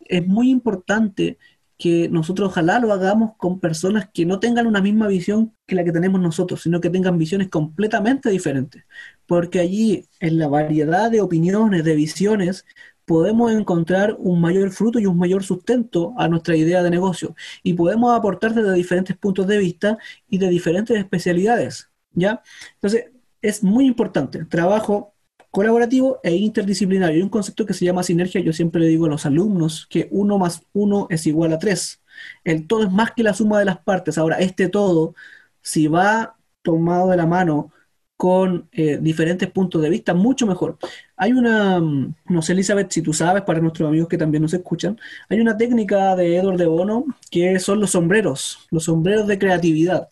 es 0.00 0.26
muy 0.26 0.50
importante 0.50 1.38
que 1.78 2.08
nosotros 2.08 2.48
ojalá 2.48 2.78
lo 2.78 2.92
hagamos 2.92 3.32
con 3.36 3.60
personas 3.60 4.08
que 4.12 4.24
no 4.24 4.40
tengan 4.40 4.66
una 4.66 4.80
misma 4.80 5.08
visión 5.08 5.54
que 5.66 5.74
la 5.74 5.84
que 5.84 5.92
tenemos 5.92 6.20
nosotros, 6.20 6.62
sino 6.62 6.80
que 6.80 6.88
tengan 6.88 7.18
visiones 7.18 7.48
completamente 7.48 8.30
diferentes. 8.30 8.84
Porque 9.26 9.60
allí, 9.60 10.06
en 10.20 10.38
la 10.38 10.48
variedad 10.48 11.10
de 11.10 11.20
opiniones, 11.20 11.84
de 11.84 11.94
visiones, 11.94 12.64
podemos 13.06 13.52
encontrar 13.52 14.16
un 14.18 14.40
mayor 14.40 14.70
fruto 14.72 14.98
y 14.98 15.06
un 15.06 15.18
mayor 15.18 15.44
sustento 15.44 16.14
a 16.18 16.28
nuestra 16.28 16.56
idea 16.56 16.82
de 16.82 16.90
negocio 16.90 17.34
y 17.62 17.74
podemos 17.74 18.14
aportar 18.14 18.54
desde 18.54 18.74
diferentes 18.74 19.16
puntos 19.16 19.46
de 19.46 19.58
vista 19.58 19.98
y 20.28 20.38
de 20.38 20.48
diferentes 20.50 20.96
especialidades, 20.98 21.90
¿ya? 22.12 22.42
Entonces, 22.74 23.06
es 23.42 23.62
muy 23.62 23.86
importante, 23.86 24.44
trabajo 24.46 25.14
colaborativo 25.50 26.20
e 26.22 26.34
interdisciplinario. 26.34 27.16
Hay 27.16 27.22
un 27.22 27.30
concepto 27.30 27.64
que 27.64 27.74
se 27.74 27.84
llama 27.84 28.02
sinergia, 28.02 28.40
yo 28.42 28.52
siempre 28.52 28.80
le 28.80 28.88
digo 28.88 29.06
a 29.06 29.08
los 29.08 29.24
alumnos 29.24 29.86
que 29.88 30.08
uno 30.10 30.38
más 30.38 30.62
uno 30.74 31.06
es 31.10 31.26
igual 31.26 31.52
a 31.52 31.58
tres. 31.58 32.02
El 32.44 32.66
todo 32.66 32.84
es 32.84 32.92
más 32.92 33.12
que 33.12 33.22
la 33.22 33.34
suma 33.34 33.58
de 33.58 33.64
las 33.66 33.78
partes. 33.78 34.18
Ahora, 34.18 34.38
este 34.38 34.68
todo, 34.68 35.14
si 35.62 35.86
va 35.88 36.36
tomado 36.62 37.10
de 37.10 37.16
la 37.16 37.26
mano 37.26 37.72
con 38.16 38.68
eh, 38.72 38.98
diferentes 39.00 39.50
puntos 39.50 39.82
de 39.82 39.90
vista, 39.90 40.14
mucho 40.14 40.46
mejor. 40.46 40.78
Hay 41.16 41.32
una, 41.32 41.80
mm, 41.80 42.14
no 42.28 42.42
sé 42.42 42.52
Elizabeth, 42.52 42.90
si 42.90 43.02
tú 43.02 43.12
sabes, 43.12 43.42
para 43.42 43.60
nuestros 43.60 43.88
amigos 43.88 44.08
que 44.08 44.18
también 44.18 44.42
nos 44.42 44.54
escuchan, 44.54 44.98
hay 45.28 45.40
una 45.40 45.56
técnica 45.56 46.16
de 46.16 46.36
Edward 46.36 46.58
de 46.58 46.66
Bono 46.66 47.04
que 47.30 47.58
son 47.60 47.80
los 47.80 47.90
sombreros, 47.90 48.66
los 48.70 48.84
sombreros 48.84 49.26
de 49.26 49.38
creatividad, 49.38 50.08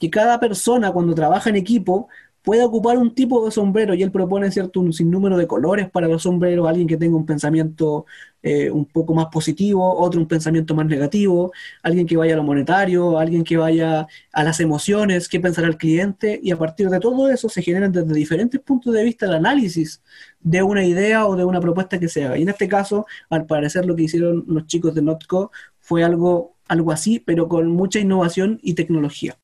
que 0.00 0.10
cada 0.10 0.38
persona 0.40 0.92
cuando 0.92 1.14
trabaja 1.14 1.50
en 1.50 1.56
equipo 1.56 2.08
puede 2.48 2.64
ocupar 2.64 2.96
un 2.96 3.14
tipo 3.14 3.44
de 3.44 3.50
sombrero 3.50 3.92
y 3.92 4.02
él 4.02 4.10
propone 4.10 4.50
cierto 4.50 4.80
un 4.80 4.94
sinnúmero 4.94 5.36
de 5.36 5.46
colores 5.46 5.90
para 5.90 6.08
los 6.08 6.22
sombreros, 6.22 6.66
alguien 6.66 6.88
que 6.88 6.96
tenga 6.96 7.14
un 7.14 7.26
pensamiento 7.26 8.06
eh, 8.42 8.70
un 8.70 8.86
poco 8.86 9.12
más 9.12 9.26
positivo, 9.26 9.94
otro 10.00 10.18
un 10.18 10.26
pensamiento 10.26 10.74
más 10.74 10.86
negativo, 10.86 11.52
alguien 11.82 12.06
que 12.06 12.16
vaya 12.16 12.32
a 12.32 12.36
lo 12.38 12.44
monetario, 12.44 13.18
alguien 13.18 13.44
que 13.44 13.58
vaya 13.58 14.06
a 14.32 14.44
las 14.44 14.60
emociones, 14.60 15.28
qué 15.28 15.40
pensará 15.40 15.68
el 15.68 15.76
cliente 15.76 16.40
y 16.42 16.50
a 16.50 16.56
partir 16.56 16.88
de 16.88 16.98
todo 17.00 17.28
eso 17.28 17.50
se 17.50 17.60
generan 17.60 17.92
desde 17.92 18.14
diferentes 18.14 18.58
puntos 18.62 18.94
de 18.94 19.04
vista 19.04 19.26
el 19.26 19.34
análisis 19.34 20.02
de 20.40 20.62
una 20.62 20.86
idea 20.86 21.26
o 21.26 21.36
de 21.36 21.44
una 21.44 21.60
propuesta 21.60 22.00
que 22.00 22.08
se 22.08 22.24
haga. 22.24 22.38
Y 22.38 22.44
en 22.44 22.48
este 22.48 22.66
caso, 22.66 23.04
al 23.28 23.44
parecer 23.44 23.84
lo 23.84 23.94
que 23.94 24.04
hicieron 24.04 24.44
los 24.48 24.66
chicos 24.66 24.94
de 24.94 25.02
Notco 25.02 25.50
fue 25.80 26.02
algo, 26.02 26.56
algo 26.66 26.92
así, 26.92 27.20
pero 27.20 27.46
con 27.46 27.70
mucha 27.72 27.98
innovación 27.98 28.58
y 28.62 28.72
tecnología. 28.72 29.36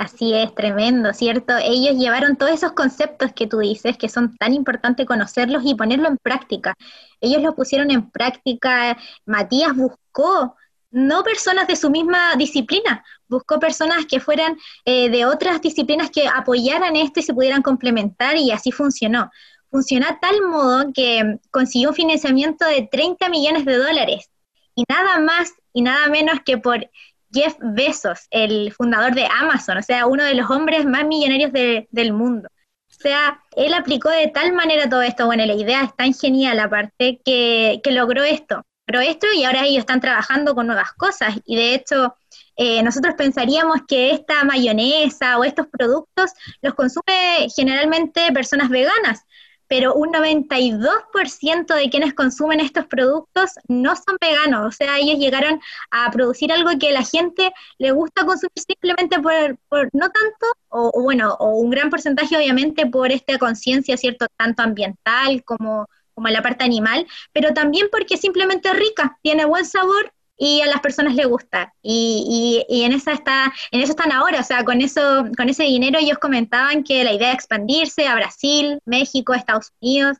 Así 0.00 0.32
es, 0.32 0.54
tremendo, 0.54 1.12
¿cierto? 1.12 1.52
Ellos 1.58 1.94
llevaron 1.96 2.36
todos 2.36 2.52
esos 2.52 2.72
conceptos 2.72 3.34
que 3.34 3.46
tú 3.46 3.58
dices, 3.58 3.98
que 3.98 4.08
son 4.08 4.34
tan 4.38 4.54
importantes 4.54 5.04
conocerlos 5.04 5.62
y 5.66 5.74
ponerlo 5.74 6.08
en 6.08 6.16
práctica. 6.16 6.74
Ellos 7.20 7.42
lo 7.42 7.54
pusieron 7.54 7.90
en 7.90 8.10
práctica, 8.10 8.96
Matías 9.26 9.76
buscó 9.76 10.56
no 10.90 11.22
personas 11.22 11.66
de 11.66 11.76
su 11.76 11.90
misma 11.90 12.34
disciplina, 12.36 13.04
buscó 13.28 13.60
personas 13.60 14.06
que 14.06 14.20
fueran 14.20 14.56
eh, 14.86 15.10
de 15.10 15.26
otras 15.26 15.60
disciplinas 15.60 16.10
que 16.10 16.26
apoyaran 16.26 16.96
esto 16.96 17.20
y 17.20 17.22
se 17.22 17.34
pudieran 17.34 17.60
complementar 17.60 18.38
y 18.38 18.52
así 18.52 18.72
funcionó. 18.72 19.30
Funcionó 19.70 20.06
tal 20.18 20.40
modo 20.40 20.94
que 20.94 21.40
consiguió 21.50 21.90
un 21.90 21.94
financiamiento 21.94 22.64
de 22.64 22.88
30 22.90 23.28
millones 23.28 23.66
de 23.66 23.76
dólares 23.76 24.30
y 24.74 24.84
nada 24.88 25.20
más 25.20 25.52
y 25.74 25.82
nada 25.82 26.08
menos 26.08 26.40
que 26.44 26.56
por 26.56 26.88
Jeff 27.32 27.54
Bezos, 27.60 28.26
el 28.30 28.72
fundador 28.72 29.14
de 29.14 29.26
Amazon, 29.26 29.78
o 29.78 29.82
sea, 29.82 30.06
uno 30.06 30.24
de 30.24 30.34
los 30.34 30.50
hombres 30.50 30.84
más 30.86 31.04
millonarios 31.06 31.52
del 31.52 32.12
mundo. 32.12 32.48
O 32.90 33.02
sea, 33.02 33.40
él 33.56 33.72
aplicó 33.72 34.10
de 34.10 34.28
tal 34.28 34.52
manera 34.52 34.88
todo 34.88 35.02
esto, 35.02 35.26
bueno, 35.26 35.46
la 35.46 35.54
idea 35.54 35.84
es 35.84 35.94
tan 35.96 36.12
genial 36.12 36.58
aparte, 36.60 37.20
que, 37.24 37.80
que 37.82 37.92
logró 37.92 38.24
esto, 38.24 38.66
logró 38.86 39.00
esto 39.08 39.26
y 39.34 39.44
ahora 39.44 39.64
ellos 39.64 39.80
están 39.80 40.00
trabajando 40.00 40.54
con 40.54 40.66
nuevas 40.66 40.92
cosas. 40.92 41.36
Y 41.46 41.56
de 41.56 41.74
hecho, 41.74 42.14
eh, 42.56 42.82
nosotros 42.82 43.14
pensaríamos 43.16 43.78
que 43.88 44.10
esta 44.10 44.44
mayonesa 44.44 45.38
o 45.38 45.44
estos 45.44 45.66
productos 45.68 46.32
los 46.60 46.74
consume 46.74 47.48
generalmente 47.56 48.30
personas 48.32 48.68
veganas, 48.68 49.24
pero 49.70 49.94
un 49.94 50.10
92% 50.10 51.76
de 51.76 51.90
quienes 51.90 52.12
consumen 52.12 52.58
estos 52.58 52.86
productos 52.86 53.52
no 53.68 53.94
son 53.94 54.16
veganos, 54.20 54.66
o 54.66 54.72
sea, 54.72 54.98
ellos 54.98 55.20
llegaron 55.20 55.60
a 55.92 56.10
producir 56.10 56.52
algo 56.52 56.76
que 56.76 56.90
la 56.90 57.04
gente 57.04 57.52
le 57.78 57.92
gusta 57.92 58.26
consumir 58.26 58.50
simplemente 58.56 59.20
por, 59.20 59.88
no 59.92 60.10
tanto, 60.10 60.46
o, 60.70 61.00
bueno, 61.00 61.36
o 61.38 61.50
un 61.60 61.70
gran 61.70 61.88
porcentaje 61.88 62.36
obviamente 62.36 62.84
por 62.86 63.12
esta 63.12 63.38
conciencia, 63.38 63.96
¿cierto?, 63.96 64.26
tanto 64.36 64.64
ambiental 64.64 65.44
como, 65.44 65.86
como 66.14 66.26
la 66.26 66.42
parte 66.42 66.64
animal, 66.64 67.06
pero 67.32 67.54
también 67.54 67.86
porque 67.92 68.16
simplemente 68.16 68.68
es 68.70 68.76
rica, 68.76 69.18
tiene 69.22 69.44
buen 69.44 69.64
sabor 69.64 70.12
y 70.40 70.62
a 70.62 70.66
las 70.66 70.80
personas 70.80 71.14
les 71.14 71.26
gusta. 71.26 71.74
Y, 71.82 72.64
y, 72.66 72.82
en, 72.82 72.92
esa 72.92 73.12
está, 73.12 73.52
en 73.70 73.82
eso 73.82 73.92
están 73.92 74.10
ahora, 74.10 74.40
o 74.40 74.42
sea, 74.42 74.64
con, 74.64 74.80
eso, 74.80 75.26
con 75.36 75.50
ese 75.50 75.64
dinero 75.64 75.98
ellos 76.00 76.18
comentaban 76.18 76.82
que 76.82 77.04
la 77.04 77.12
idea 77.12 77.28
de 77.28 77.34
expandirse 77.34 78.08
a 78.08 78.14
Brasil, 78.14 78.80
México, 78.86 79.34
Estados 79.34 79.70
Unidos, 79.80 80.16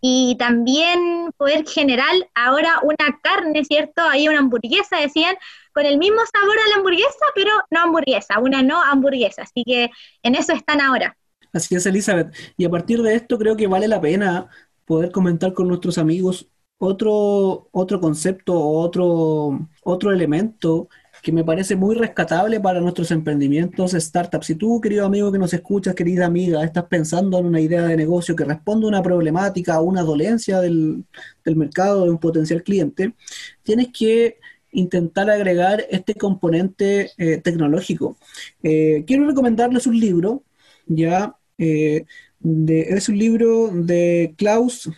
y 0.00 0.34
también 0.36 1.30
poder 1.36 1.64
generar 1.64 2.10
ahora 2.34 2.80
una 2.82 3.20
carne, 3.22 3.64
¿cierto? 3.64 4.02
Hay 4.02 4.26
una 4.26 4.40
hamburguesa, 4.40 4.98
decían, 4.98 5.36
con 5.72 5.86
el 5.86 5.96
mismo 5.96 6.18
sabor 6.32 6.56
a 6.58 6.68
la 6.68 6.76
hamburguesa, 6.76 7.24
pero 7.36 7.52
no 7.70 7.82
hamburguesa, 7.82 8.40
una 8.40 8.64
no 8.64 8.82
hamburguesa. 8.82 9.42
Así 9.42 9.62
que 9.64 9.90
en 10.24 10.34
eso 10.34 10.54
están 10.54 10.80
ahora. 10.80 11.16
Así 11.52 11.76
es, 11.76 11.86
Elizabeth. 11.86 12.34
Y 12.56 12.64
a 12.64 12.70
partir 12.70 13.00
de 13.00 13.14
esto 13.14 13.38
creo 13.38 13.56
que 13.56 13.68
vale 13.68 13.86
la 13.86 14.00
pena 14.00 14.48
poder 14.86 15.12
comentar 15.12 15.52
con 15.52 15.68
nuestros 15.68 15.98
amigos 15.98 16.48
otro, 16.84 17.68
otro 17.70 18.00
concepto 18.00 18.58
otro, 18.58 19.68
otro 19.84 20.12
elemento 20.12 20.88
que 21.22 21.30
me 21.30 21.44
parece 21.44 21.76
muy 21.76 21.94
rescatable 21.94 22.58
para 22.58 22.80
nuestros 22.80 23.12
emprendimientos 23.12 23.92
startups. 23.92 24.46
Si 24.46 24.56
tú, 24.56 24.80
querido 24.80 25.06
amigo 25.06 25.30
que 25.30 25.38
nos 25.38 25.54
escuchas, 25.54 25.94
querida 25.94 26.26
amiga, 26.26 26.64
estás 26.64 26.86
pensando 26.86 27.38
en 27.38 27.46
una 27.46 27.60
idea 27.60 27.82
de 27.82 27.96
negocio 27.96 28.34
que 28.34 28.44
responde 28.44 28.86
a 28.86 28.88
una 28.88 29.02
problemática, 29.02 29.74
a 29.74 29.80
una 29.80 30.02
dolencia 30.02 30.60
del, 30.60 31.04
del 31.44 31.54
mercado 31.54 32.04
de 32.04 32.10
un 32.10 32.18
potencial 32.18 32.64
cliente, 32.64 33.14
tienes 33.62 33.90
que 33.96 34.38
intentar 34.72 35.30
agregar 35.30 35.84
este 35.88 36.14
componente 36.14 37.12
eh, 37.16 37.36
tecnológico. 37.38 38.16
Eh, 38.64 39.04
quiero 39.06 39.24
recomendarles 39.24 39.86
un 39.86 40.00
libro, 40.00 40.42
ya, 40.86 41.36
eh, 41.58 42.06
de, 42.40 42.80
es 42.80 43.08
un 43.08 43.18
libro 43.18 43.70
de 43.72 44.34
Klaus 44.36 44.90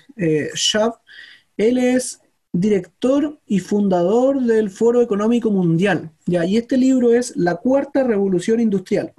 Schwab, 0.54 0.94
él 1.56 1.78
es 1.78 2.20
director 2.52 3.40
y 3.46 3.58
fundador 3.58 4.40
del 4.40 4.70
Foro 4.70 5.02
Económico 5.02 5.50
Mundial. 5.50 6.10
¿ya? 6.26 6.44
Y 6.44 6.56
este 6.56 6.76
libro 6.76 7.12
es 7.12 7.36
La 7.36 7.56
Cuarta 7.56 8.04
Revolución 8.04 8.60
Industrial. 8.60 9.12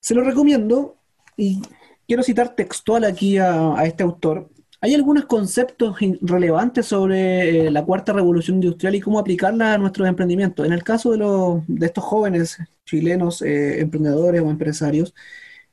Se 0.00 0.14
lo 0.14 0.22
recomiendo 0.22 0.96
y 1.36 1.60
quiero 2.06 2.22
citar 2.22 2.54
textual 2.54 3.04
aquí 3.04 3.38
a, 3.38 3.74
este 3.84 4.04
autor. 4.04 4.48
Hay 4.80 4.94
algunos 4.94 5.26
conceptos 5.26 5.96
relevantes 6.20 6.86
sobre 6.86 7.66
eh, 7.66 7.70
la 7.70 7.84
cuarta 7.84 8.12
revolución 8.12 8.56
industrial 8.56 8.96
y 8.96 9.00
cómo 9.00 9.20
aplicarla 9.20 9.74
a 9.74 9.78
nuestros 9.78 10.08
emprendimientos. 10.08 10.66
En 10.66 10.72
el 10.72 10.82
caso 10.82 11.12
de, 11.12 11.18
los, 11.18 11.62
de 11.68 11.86
estos 11.86 12.02
jóvenes 12.02 12.58
chilenos, 12.84 13.42
eh, 13.42 13.80
emprendedores 13.80 14.42
o 14.42 14.50
empresarios, 14.50 15.14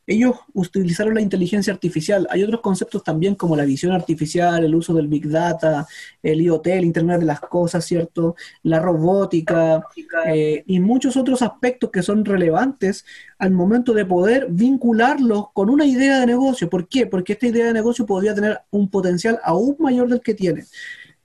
ellos 0.09 0.37
utilizaron 0.53 1.13
la 1.13 1.21
inteligencia 1.21 1.71
artificial. 1.71 2.27
Hay 2.31 2.41
otros 2.41 2.61
conceptos 2.61 3.03
también 3.03 3.35
como 3.35 3.55
la 3.55 3.63
visión 3.63 3.91
artificial, 3.91 4.63
el 4.63 4.73
uso 4.73 4.95
del 4.95 5.07
Big 5.07 5.29
Data, 5.29 5.85
el 6.23 6.41
IoT, 6.41 6.65
el 6.65 6.85
Internet 6.85 7.19
de 7.19 7.27
las 7.27 7.39
Cosas, 7.39 7.85
¿cierto? 7.85 8.35
La 8.63 8.79
robótica 8.79 9.83
eh, 10.25 10.63
y 10.65 10.79
muchos 10.79 11.15
otros 11.15 11.43
aspectos 11.43 11.91
que 11.91 12.01
son 12.01 12.25
relevantes 12.25 13.05
al 13.37 13.51
momento 13.51 13.93
de 13.93 14.03
poder 14.03 14.47
vincularlos 14.49 15.51
con 15.53 15.69
una 15.69 15.85
idea 15.85 16.19
de 16.19 16.25
negocio. 16.25 16.67
¿Por 16.71 16.87
qué? 16.87 17.05
Porque 17.05 17.33
esta 17.33 17.45
idea 17.45 17.67
de 17.67 17.73
negocio 17.73 18.07
podría 18.07 18.33
tener 18.33 18.61
un 18.71 18.89
potencial 18.89 19.39
aún 19.43 19.75
mayor 19.77 20.09
del 20.09 20.21
que 20.21 20.33
tiene. 20.33 20.65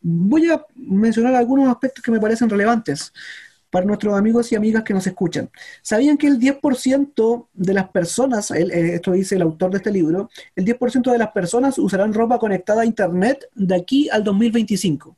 Voy 0.02 0.50
a 0.50 0.62
mencionar 0.74 1.34
algunos 1.34 1.70
aspectos 1.70 2.04
que 2.04 2.10
me 2.10 2.20
parecen 2.20 2.50
relevantes 2.50 3.14
para 3.74 3.86
nuestros 3.86 4.16
amigos 4.16 4.52
y 4.52 4.54
amigas 4.54 4.84
que 4.84 4.94
nos 4.94 5.04
escuchan. 5.04 5.50
¿Sabían 5.82 6.16
que 6.16 6.28
el 6.28 6.38
10% 6.38 7.48
de 7.52 7.74
las 7.74 7.88
personas, 7.88 8.52
eh, 8.52 8.94
esto 8.94 9.10
dice 9.10 9.34
el 9.34 9.42
autor 9.42 9.72
de 9.72 9.78
este 9.78 9.90
libro, 9.90 10.30
el 10.54 10.64
10% 10.64 11.10
de 11.10 11.18
las 11.18 11.32
personas 11.32 11.76
usarán 11.78 12.14
ropa 12.14 12.38
conectada 12.38 12.82
a 12.82 12.86
Internet 12.86 13.48
de 13.52 13.74
aquí 13.74 14.08
al 14.10 14.22
2025? 14.22 15.16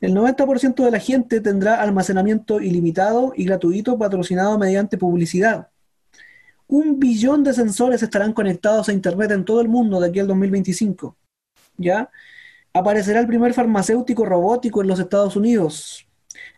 El 0.00 0.14
90% 0.14 0.84
de 0.84 0.92
la 0.92 1.00
gente 1.00 1.40
tendrá 1.40 1.82
almacenamiento 1.82 2.60
ilimitado 2.60 3.32
y 3.34 3.46
gratuito 3.46 3.98
patrocinado 3.98 4.56
mediante 4.56 4.96
publicidad. 4.96 5.70
Un 6.68 7.00
billón 7.00 7.42
de 7.42 7.52
sensores 7.52 8.00
estarán 8.00 8.32
conectados 8.32 8.88
a 8.88 8.92
Internet 8.92 9.32
en 9.32 9.44
todo 9.44 9.60
el 9.60 9.68
mundo 9.68 9.98
de 9.98 10.06
aquí 10.06 10.20
al 10.20 10.28
2025. 10.28 11.16
¿Ya? 11.78 12.12
Aparecerá 12.72 13.18
el 13.18 13.26
primer 13.26 13.54
farmacéutico 13.54 14.24
robótico 14.24 14.82
en 14.82 14.86
los 14.86 15.00
Estados 15.00 15.34
Unidos. 15.34 16.06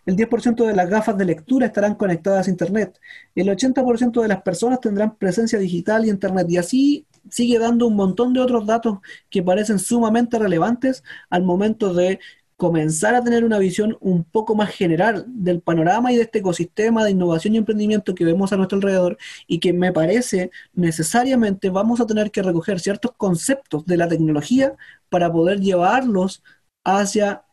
El 0.06 0.16
10% 0.16 0.66
de 0.66 0.74
las 0.74 0.88
gafas 0.88 1.16
de 1.16 1.24
lectura 1.24 1.66
estarán 1.66 1.94
conectadas 1.94 2.48
a 2.48 2.50
Internet. 2.50 2.98
El 3.34 3.48
80% 3.48 4.20
de 4.20 4.28
las 4.28 4.42
personas 4.42 4.80
tendrán 4.80 5.16
presencia 5.16 5.58
digital 5.58 6.04
y 6.04 6.10
Internet. 6.10 6.46
Y 6.50 6.56
así 6.56 7.06
sigue 7.30 7.58
dando 7.58 7.86
un 7.86 7.96
montón 7.96 8.32
de 8.32 8.40
otros 8.40 8.66
datos 8.66 8.98
que 9.30 9.42
parecen 9.42 9.78
sumamente 9.78 10.38
relevantes 10.38 11.04
al 11.30 11.44
momento 11.44 11.94
de 11.94 12.18
comenzar 12.56 13.14
a 13.16 13.24
tener 13.24 13.44
una 13.44 13.58
visión 13.58 13.96
un 14.00 14.22
poco 14.24 14.54
más 14.54 14.70
general 14.70 15.24
del 15.26 15.60
panorama 15.60 16.12
y 16.12 16.16
de 16.16 16.22
este 16.22 16.38
ecosistema 16.38 17.04
de 17.04 17.10
innovación 17.10 17.54
y 17.54 17.58
emprendimiento 17.58 18.14
que 18.14 18.24
vemos 18.24 18.52
a 18.52 18.56
nuestro 18.56 18.76
alrededor 18.76 19.18
y 19.48 19.58
que 19.58 19.72
me 19.72 19.92
parece 19.92 20.52
necesariamente 20.72 21.70
vamos 21.70 22.00
a 22.00 22.06
tener 22.06 22.30
que 22.30 22.42
recoger 22.42 22.78
ciertos 22.78 23.12
conceptos 23.16 23.84
de 23.86 23.96
la 23.96 24.06
tecnología 24.06 24.76
para 25.08 25.32
poder 25.32 25.60
llevarlos 25.60 26.44
hacia 26.84 27.44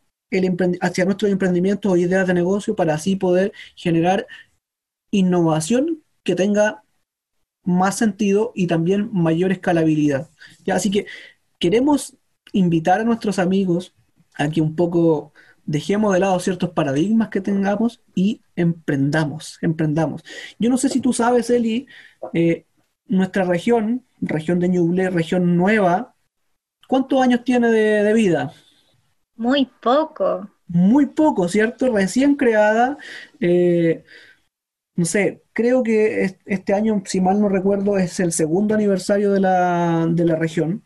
hacia 0.82 1.06
nuestros 1.06 1.32
emprendimientos 1.32 1.92
o 1.92 1.98
ideas 1.98 2.28
de 2.28 2.34
negocio 2.34 2.76
para 2.76 2.94
así 2.96 3.16
poder 3.16 3.52
generar 3.76 4.28
innovación 5.12 6.04
que 6.24 6.36
tenga 6.36 6.84
más 7.64 7.98
sentido 7.98 8.52
y 8.56 8.68
también 8.68 9.10
mayor 9.12 9.52
escalabilidad. 9.52 10.30
Así 10.72 10.92
que 10.92 11.06
queremos 11.60 12.16
invitar 12.54 13.02
a 13.02 13.04
nuestros 13.04 13.40
amigos 13.40 13.94
a 14.36 14.50
que 14.50 14.62
un 14.62 14.76
poco 14.76 15.34
dejemos 15.66 16.14
de 16.14 16.20
lado 16.20 16.40
ciertos 16.40 16.72
paradigmas 16.72 17.30
que 17.30 17.42
tengamos 17.42 18.02
y 18.16 18.42
emprendamos, 18.56 19.60
emprendamos. 19.62 20.24
Yo 20.58 20.70
no 20.70 20.78
sé 20.78 20.90
si 20.90 21.00
tú 21.00 21.14
sabes, 21.14 21.50
Eli, 21.50 21.88
eh, 22.34 22.66
nuestra 23.08 23.44
región, 23.44 24.06
región 24.22 24.60
de 24.60 24.70
Ñuble, 24.70 25.10
región 25.10 25.58
nueva, 25.58 26.16
¿cuántos 26.88 27.22
años 27.22 27.44
tiene 27.44 27.70
de 27.70 28.14
vida? 28.14 28.54
Muy 29.40 29.66
poco. 29.82 30.50
Muy 30.68 31.06
poco, 31.06 31.48
¿cierto? 31.48 31.90
Recién 31.94 32.36
creada. 32.36 32.98
Eh, 33.40 34.04
no 34.96 35.06
sé, 35.06 35.44
creo 35.54 35.82
que 35.82 36.38
este 36.46 36.74
año, 36.74 37.02
si 37.06 37.22
mal 37.22 37.40
no 37.40 37.48
recuerdo, 37.48 37.98
es 37.98 38.20
el 38.20 38.34
segundo 38.34 38.76
aniversario 38.76 39.32
de 39.32 39.40
la, 39.40 40.08
de 40.10 40.26
la 40.26 40.36
región. 40.36 40.84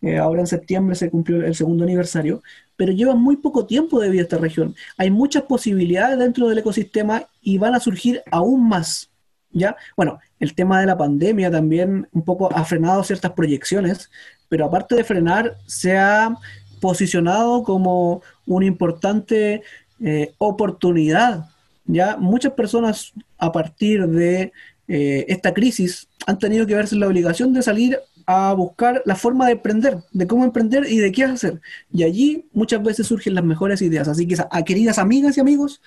Eh, 0.00 0.16
ahora 0.16 0.40
en 0.40 0.46
septiembre 0.46 0.96
se 0.96 1.10
cumplió 1.10 1.44
el 1.44 1.54
segundo 1.54 1.84
aniversario, 1.84 2.42
pero 2.74 2.90
lleva 2.92 3.14
muy 3.14 3.36
poco 3.36 3.66
tiempo 3.66 4.00
de 4.00 4.08
vida 4.08 4.22
esta 4.22 4.38
región. 4.38 4.74
Hay 4.96 5.10
muchas 5.10 5.42
posibilidades 5.42 6.18
dentro 6.18 6.48
del 6.48 6.58
ecosistema 6.58 7.26
y 7.42 7.58
van 7.58 7.74
a 7.74 7.80
surgir 7.80 8.22
aún 8.30 8.66
más. 8.66 9.10
¿ya? 9.52 9.76
Bueno, 9.94 10.18
el 10.38 10.54
tema 10.54 10.80
de 10.80 10.86
la 10.86 10.96
pandemia 10.96 11.50
también 11.50 12.08
un 12.12 12.24
poco 12.24 12.50
ha 12.50 12.64
frenado 12.64 13.04
ciertas 13.04 13.32
proyecciones, 13.32 14.10
pero 14.48 14.64
aparte 14.64 14.94
de 14.94 15.04
frenar, 15.04 15.58
se 15.66 15.98
ha 15.98 16.34
posicionado 16.80 17.62
como 17.62 18.22
una 18.46 18.66
importante 18.66 19.62
eh, 20.02 20.32
oportunidad. 20.38 21.46
Ya 21.84 22.16
muchas 22.16 22.52
personas 22.52 23.12
a 23.38 23.52
partir 23.52 24.06
de 24.06 24.52
eh, 24.88 25.24
esta 25.28 25.52
crisis 25.54 26.08
han 26.26 26.38
tenido 26.38 26.66
que 26.66 26.74
verse 26.74 26.96
la 26.96 27.06
obligación 27.06 27.52
de 27.52 27.62
salir 27.62 27.98
a 28.26 28.52
buscar 28.52 29.02
la 29.06 29.16
forma 29.16 29.46
de 29.46 29.52
emprender, 29.52 29.98
de 30.12 30.26
cómo 30.26 30.44
emprender 30.44 30.86
y 30.88 30.98
de 30.98 31.10
qué 31.10 31.24
hacer. 31.24 31.60
Y 31.92 32.04
allí 32.04 32.46
muchas 32.52 32.82
veces 32.82 33.06
surgen 33.06 33.34
las 33.34 33.44
mejores 33.44 33.82
ideas. 33.82 34.08
Así 34.08 34.26
que, 34.26 34.36
a 34.50 34.64
queridas 34.64 34.98
amigas 34.98 35.36
y 35.36 35.40
amigos, 35.40 35.80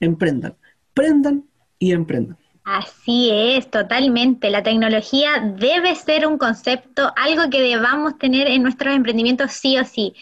emprendan, 0.00 0.54
prendan 0.94 1.44
y 1.78 1.92
emprendan. 1.92 2.36
Así 2.64 3.30
es, 3.32 3.70
totalmente. 3.70 4.50
La 4.50 4.62
tecnología 4.62 5.54
debe 5.58 5.94
ser 5.94 6.26
un 6.26 6.36
concepto, 6.36 7.12
algo 7.16 7.48
que 7.50 7.62
debamos 7.62 8.18
tener 8.18 8.46
en 8.46 8.62
nuestros 8.62 8.94
emprendimientos 8.94 9.52
sí 9.52 9.78
o 9.78 9.84
sí. 9.84 10.14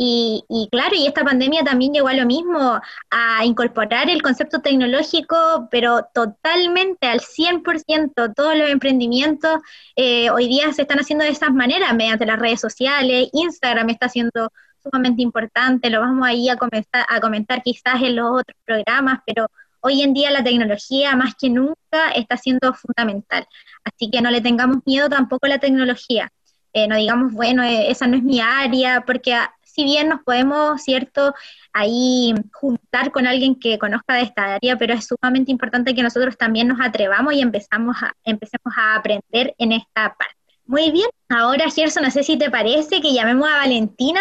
Y, 0.00 0.68
claro, 0.70 0.94
y 0.94 1.08
esta 1.08 1.24
pandemia 1.24 1.64
también 1.64 1.92
llegó 1.92 2.06
a 2.06 2.14
lo 2.14 2.24
mismo, 2.24 2.80
a 3.10 3.44
incorporar 3.44 4.08
el 4.08 4.22
concepto 4.22 4.60
tecnológico, 4.60 5.66
pero 5.72 6.06
totalmente 6.14 7.08
al 7.08 7.18
100%, 7.18 8.32
todos 8.32 8.56
los 8.56 8.70
emprendimientos 8.70 9.58
eh, 9.96 10.30
hoy 10.30 10.46
día 10.46 10.72
se 10.72 10.82
están 10.82 11.00
haciendo 11.00 11.24
de 11.24 11.32
esas 11.32 11.50
maneras, 11.50 11.92
mediante 11.96 12.26
las 12.26 12.38
redes 12.38 12.60
sociales, 12.60 13.28
Instagram 13.32 13.90
está 13.90 14.08
siendo 14.08 14.52
sumamente 14.80 15.20
importante, 15.20 15.90
lo 15.90 16.00
vamos 16.00 16.24
ahí 16.24 16.48
a, 16.48 16.54
comenzar, 16.54 17.04
a 17.08 17.20
comentar 17.20 17.64
quizás 17.64 18.00
en 18.00 18.14
los 18.14 18.40
otros 18.40 18.56
programas, 18.64 19.18
pero 19.26 19.48
hoy 19.80 20.02
en 20.02 20.14
día 20.14 20.30
la 20.30 20.44
tecnología 20.44 21.16
más 21.16 21.34
que 21.34 21.50
nunca 21.50 22.12
está 22.14 22.36
siendo 22.36 22.72
fundamental. 22.72 23.48
Así 23.82 24.12
que 24.12 24.20
no 24.20 24.30
le 24.30 24.42
tengamos 24.42 24.78
miedo 24.86 25.08
tampoco 25.08 25.46
a 25.46 25.48
la 25.48 25.58
tecnología. 25.58 26.30
Eh, 26.72 26.86
no 26.86 26.96
digamos, 26.96 27.32
bueno, 27.32 27.64
eh, 27.64 27.90
esa 27.90 28.06
no 28.06 28.16
es 28.16 28.22
mi 28.22 28.40
área, 28.40 29.02
porque 29.04 29.36
si 29.78 29.84
bien 29.84 30.08
nos 30.08 30.24
podemos, 30.24 30.82
¿cierto?, 30.82 31.32
ahí 31.72 32.34
juntar 32.52 33.12
con 33.12 33.28
alguien 33.28 33.54
que 33.54 33.78
conozca 33.78 34.14
de 34.14 34.22
esta 34.22 34.54
área, 34.56 34.76
pero 34.76 34.92
es 34.92 35.06
sumamente 35.06 35.52
importante 35.52 35.94
que 35.94 36.02
nosotros 36.02 36.36
también 36.36 36.66
nos 36.66 36.80
atrevamos 36.80 37.32
y 37.32 37.40
empezamos 37.40 37.96
a, 38.02 38.12
empecemos 38.24 38.74
a 38.76 38.96
aprender 38.96 39.54
en 39.56 39.70
esta 39.70 40.16
parte. 40.16 40.34
Muy 40.66 40.90
bien, 40.90 41.08
ahora 41.28 41.70
Gerson, 41.70 42.02
no 42.02 42.10
sé 42.10 42.24
si 42.24 42.36
te 42.36 42.50
parece 42.50 43.00
que 43.00 43.14
llamemos 43.14 43.48
a 43.48 43.58
Valentina. 43.58 44.20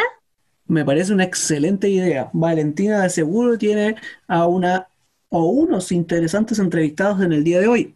Me 0.67 0.86
parece 0.86 1.12
una 1.12 1.24
excelente 1.24 1.89
idea. 1.89 2.30
Valentina 2.34 3.02
de 3.02 3.10
seguro 3.10 3.58
tiene 3.58 3.96
a 4.28 4.46
una 4.46 4.88
o 5.30 5.46
unos 5.46 5.91
interesantes 5.91 6.60
entrevistados 6.60 7.20
en 7.22 7.34
el 7.34 7.43
día 7.43 7.60
de 7.60 7.67
hoy. 7.67 7.96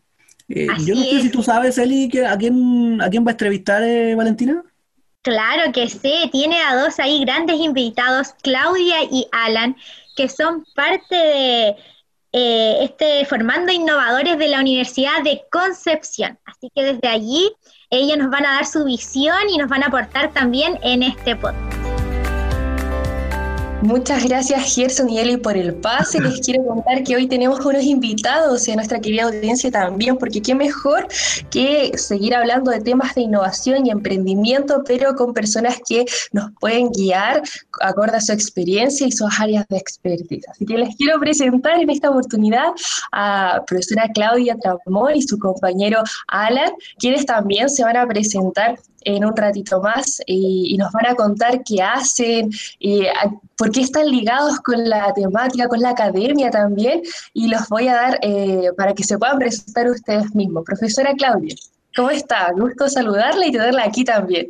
Eh, 0.50 0.68
yo 0.84 0.96
no 0.96 1.04
sé 1.04 1.22
si 1.22 1.30
tú 1.30 1.44
sabes, 1.44 1.78
Eli, 1.78 2.10
a 2.26 2.36
quién, 2.38 3.00
a 3.02 3.10
quién 3.12 3.24
va 3.24 3.30
a 3.30 3.34
entrevistar 3.34 3.84
eh, 3.84 4.16
Valentina. 4.16 4.64
Claro 5.24 5.72
que 5.72 5.88
sí, 5.88 6.30
tiene 6.32 6.60
a 6.64 6.76
dos 6.76 7.00
ahí 7.00 7.24
grandes 7.24 7.58
invitados, 7.60 8.34
Claudia 8.42 9.04
y 9.04 9.28
Alan, 9.32 9.78
que 10.16 10.28
son 10.28 10.66
parte 10.74 11.16
de 11.16 11.76
eh, 12.34 12.78
este 12.82 13.26
Formando 13.26 13.72
Innovadores 13.72 14.40
de 14.40 14.48
la 14.48 14.60
Universidad 14.60 15.22
de 15.24 15.44
Concepción. 15.52 16.40
Así 16.46 16.72
que 16.74 16.94
desde 16.94 17.08
allí 17.08 17.52
ellos 17.92 18.18
nos 18.18 18.32
van 18.32 18.46
a 18.48 18.54
dar 18.56 18.66
su 18.66 18.84
visión 18.84 19.50
y 19.50 19.58
nos 19.58 19.70
van 19.70 19.84
a 19.84 19.88
aportar 19.88 20.34
también 20.34 20.80
en 20.82 21.04
este 21.04 21.36
podcast. 21.36 21.81
Muchas 23.82 24.24
gracias 24.26 24.76
Gerson 24.76 25.10
y 25.10 25.18
Eli 25.18 25.38
por 25.38 25.58
el 25.58 25.74
pase. 25.74 26.22
Les 26.22 26.40
quiero 26.46 26.64
contar 26.64 27.04
que 27.04 27.16
hoy 27.16 27.28
tenemos 27.28 27.66
unos 27.66 27.84
invitados 27.84 28.68
en 28.68 28.76
nuestra 28.76 29.00
querida 29.00 29.24
audiencia 29.24 29.72
también, 29.72 30.18
porque 30.18 30.40
qué 30.40 30.54
mejor 30.54 31.08
que 31.50 31.92
seguir 31.98 32.36
hablando 32.36 32.70
de 32.70 32.80
temas 32.80 33.16
de 33.16 33.22
innovación 33.22 33.88
y 33.88 33.90
emprendimiento, 33.90 34.84
pero 34.86 35.16
con 35.16 35.34
personas 35.34 35.80
que 35.88 36.06
nos 36.32 36.52
pueden 36.60 36.92
guiar 36.92 37.42
acorde 37.82 38.18
a 38.18 38.22
su 38.22 38.34
experiencia 38.34 39.08
y 39.08 39.12
sus 39.12 39.28
áreas 39.40 39.68
de 39.68 39.78
expertise. 39.78 40.48
Así 40.48 40.64
que 40.64 40.78
les 40.78 40.96
quiero 40.96 41.20
presentar 41.20 41.80
en 41.80 41.90
esta 41.90 42.12
oportunidad 42.12 42.68
a 43.12 43.64
profesora 43.66 44.10
Claudia 44.14 44.58
Tramón 44.58 45.16
y 45.16 45.24
su 45.24 45.40
compañero 45.40 46.04
Alan, 46.28 46.72
quienes 47.00 47.26
también 47.26 47.68
se 47.68 47.84
van 47.84 47.98
a 47.98 48.06
presentar 48.06 48.78
en 49.02 49.26
un 49.26 49.36
ratito 49.36 49.82
más 49.82 50.22
y, 50.26 50.78
nos 50.78 50.92
van 50.92 51.08
a 51.08 51.16
contar 51.16 51.64
qué 51.64 51.82
hacen, 51.82 52.50
y 52.80 53.04
por 53.58 53.72
qué 53.72 53.82
están 53.82 54.08
ligados 54.08 54.60
con 54.60 54.90
la 54.90 55.14
temática, 55.14 55.68
con 55.68 55.80
la 55.80 55.92
academia 55.92 56.50
también, 56.50 57.02
y 57.34 57.48
los 57.48 57.68
voy 57.70 57.88
a 57.88 57.96
dar 57.96 58.20
eh, 58.22 58.70
para 58.78 58.94
que 58.94 59.04
se 59.04 59.18
puedan 59.18 59.38
presentar 59.38 59.90
ustedes 59.90 60.34
mismos. 60.34 60.64
Profesora 60.66 61.14
Claudia. 61.16 61.56
¿Cómo 61.96 62.10
está? 62.10 62.52
Gusto 62.58 62.88
saludarla 62.88 63.46
y 63.46 63.52
tenerla 63.52 63.84
aquí 63.84 64.04
también. 64.04 64.48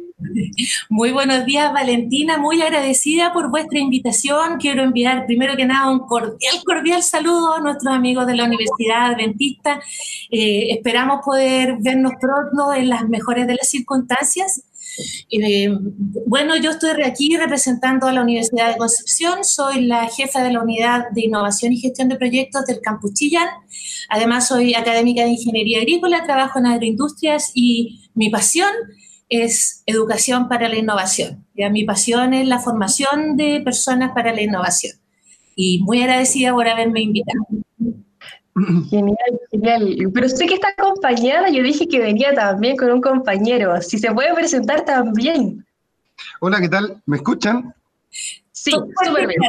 Muy 0.89 1.11
buenos 1.11 1.45
días, 1.45 1.73
Valentina. 1.73 2.37
Muy 2.37 2.61
agradecida 2.61 3.33
por 3.33 3.49
vuestra 3.49 3.79
invitación. 3.79 4.57
Quiero 4.59 4.83
enviar 4.83 5.25
primero 5.25 5.55
que 5.55 5.65
nada 5.65 5.89
un 5.89 5.99
cordial, 6.01 6.55
cordial 6.63 7.01
saludo 7.01 7.55
a 7.55 7.61
nuestros 7.61 7.93
amigos 7.93 8.27
de 8.27 8.35
la 8.35 8.43
Universidad 8.43 9.13
Adventista. 9.13 9.81
Eh, 10.29 10.67
esperamos 10.71 11.21
poder 11.25 11.77
vernos 11.79 12.13
pronto 12.21 12.73
en 12.73 12.89
las 12.89 13.09
mejores 13.09 13.47
de 13.47 13.55
las 13.55 13.69
circunstancias. 13.69 14.63
Eh, 15.29 15.69
bueno, 16.25 16.55
yo 16.57 16.71
estoy 16.71 17.01
aquí 17.03 17.35
representando 17.37 18.07
a 18.07 18.11
la 18.11 18.21
Universidad 18.21 18.71
de 18.71 18.77
Concepción, 18.77 19.43
soy 19.43 19.85
la 19.85 20.07
jefa 20.07 20.43
de 20.43 20.51
la 20.51 20.61
Unidad 20.61 21.09
de 21.11 21.21
Innovación 21.21 21.73
y 21.73 21.79
Gestión 21.79 22.09
de 22.09 22.17
Proyectos 22.17 22.65
del 22.65 22.81
Campus 22.81 23.13
Chillán. 23.13 23.47
Además, 24.09 24.47
soy 24.47 24.73
académica 24.73 25.23
de 25.23 25.29
Ingeniería 25.29 25.79
Agrícola, 25.79 26.23
trabajo 26.25 26.59
en 26.59 26.65
agroindustrias 26.65 27.51
y 27.53 28.09
mi 28.13 28.29
pasión 28.29 28.69
es 29.29 29.83
educación 29.85 30.49
para 30.49 30.67
la 30.67 30.77
innovación. 30.77 31.45
¿ya? 31.55 31.69
Mi 31.69 31.85
pasión 31.85 32.33
es 32.33 32.47
la 32.47 32.59
formación 32.59 33.37
de 33.37 33.61
personas 33.63 34.11
para 34.13 34.33
la 34.33 34.41
innovación. 34.41 34.93
Y 35.55 35.79
muy 35.79 36.01
agradecida 36.01 36.53
por 36.53 36.67
haberme 36.67 37.01
invitado. 37.01 37.39
Genial, 38.89 39.39
genial. 39.49 40.11
Pero 40.13 40.29
sé 40.29 40.45
que 40.45 40.55
está 40.55 40.69
acompañada, 40.77 41.49
yo 41.49 41.63
dije 41.63 41.87
que 41.87 41.99
venía 41.99 42.33
también 42.33 42.75
con 42.75 42.91
un 42.91 43.01
compañero. 43.01 43.81
Si 43.81 43.97
se 43.97 44.11
puede 44.11 44.33
presentar 44.33 44.83
también. 44.83 45.65
Hola, 46.39 46.59
¿qué 46.59 46.69
tal? 46.69 47.01
¿Me 47.05 47.17
escuchan? 47.17 47.73
Sí, 48.51 48.71
súper 48.71 49.27
bien. 49.27 49.39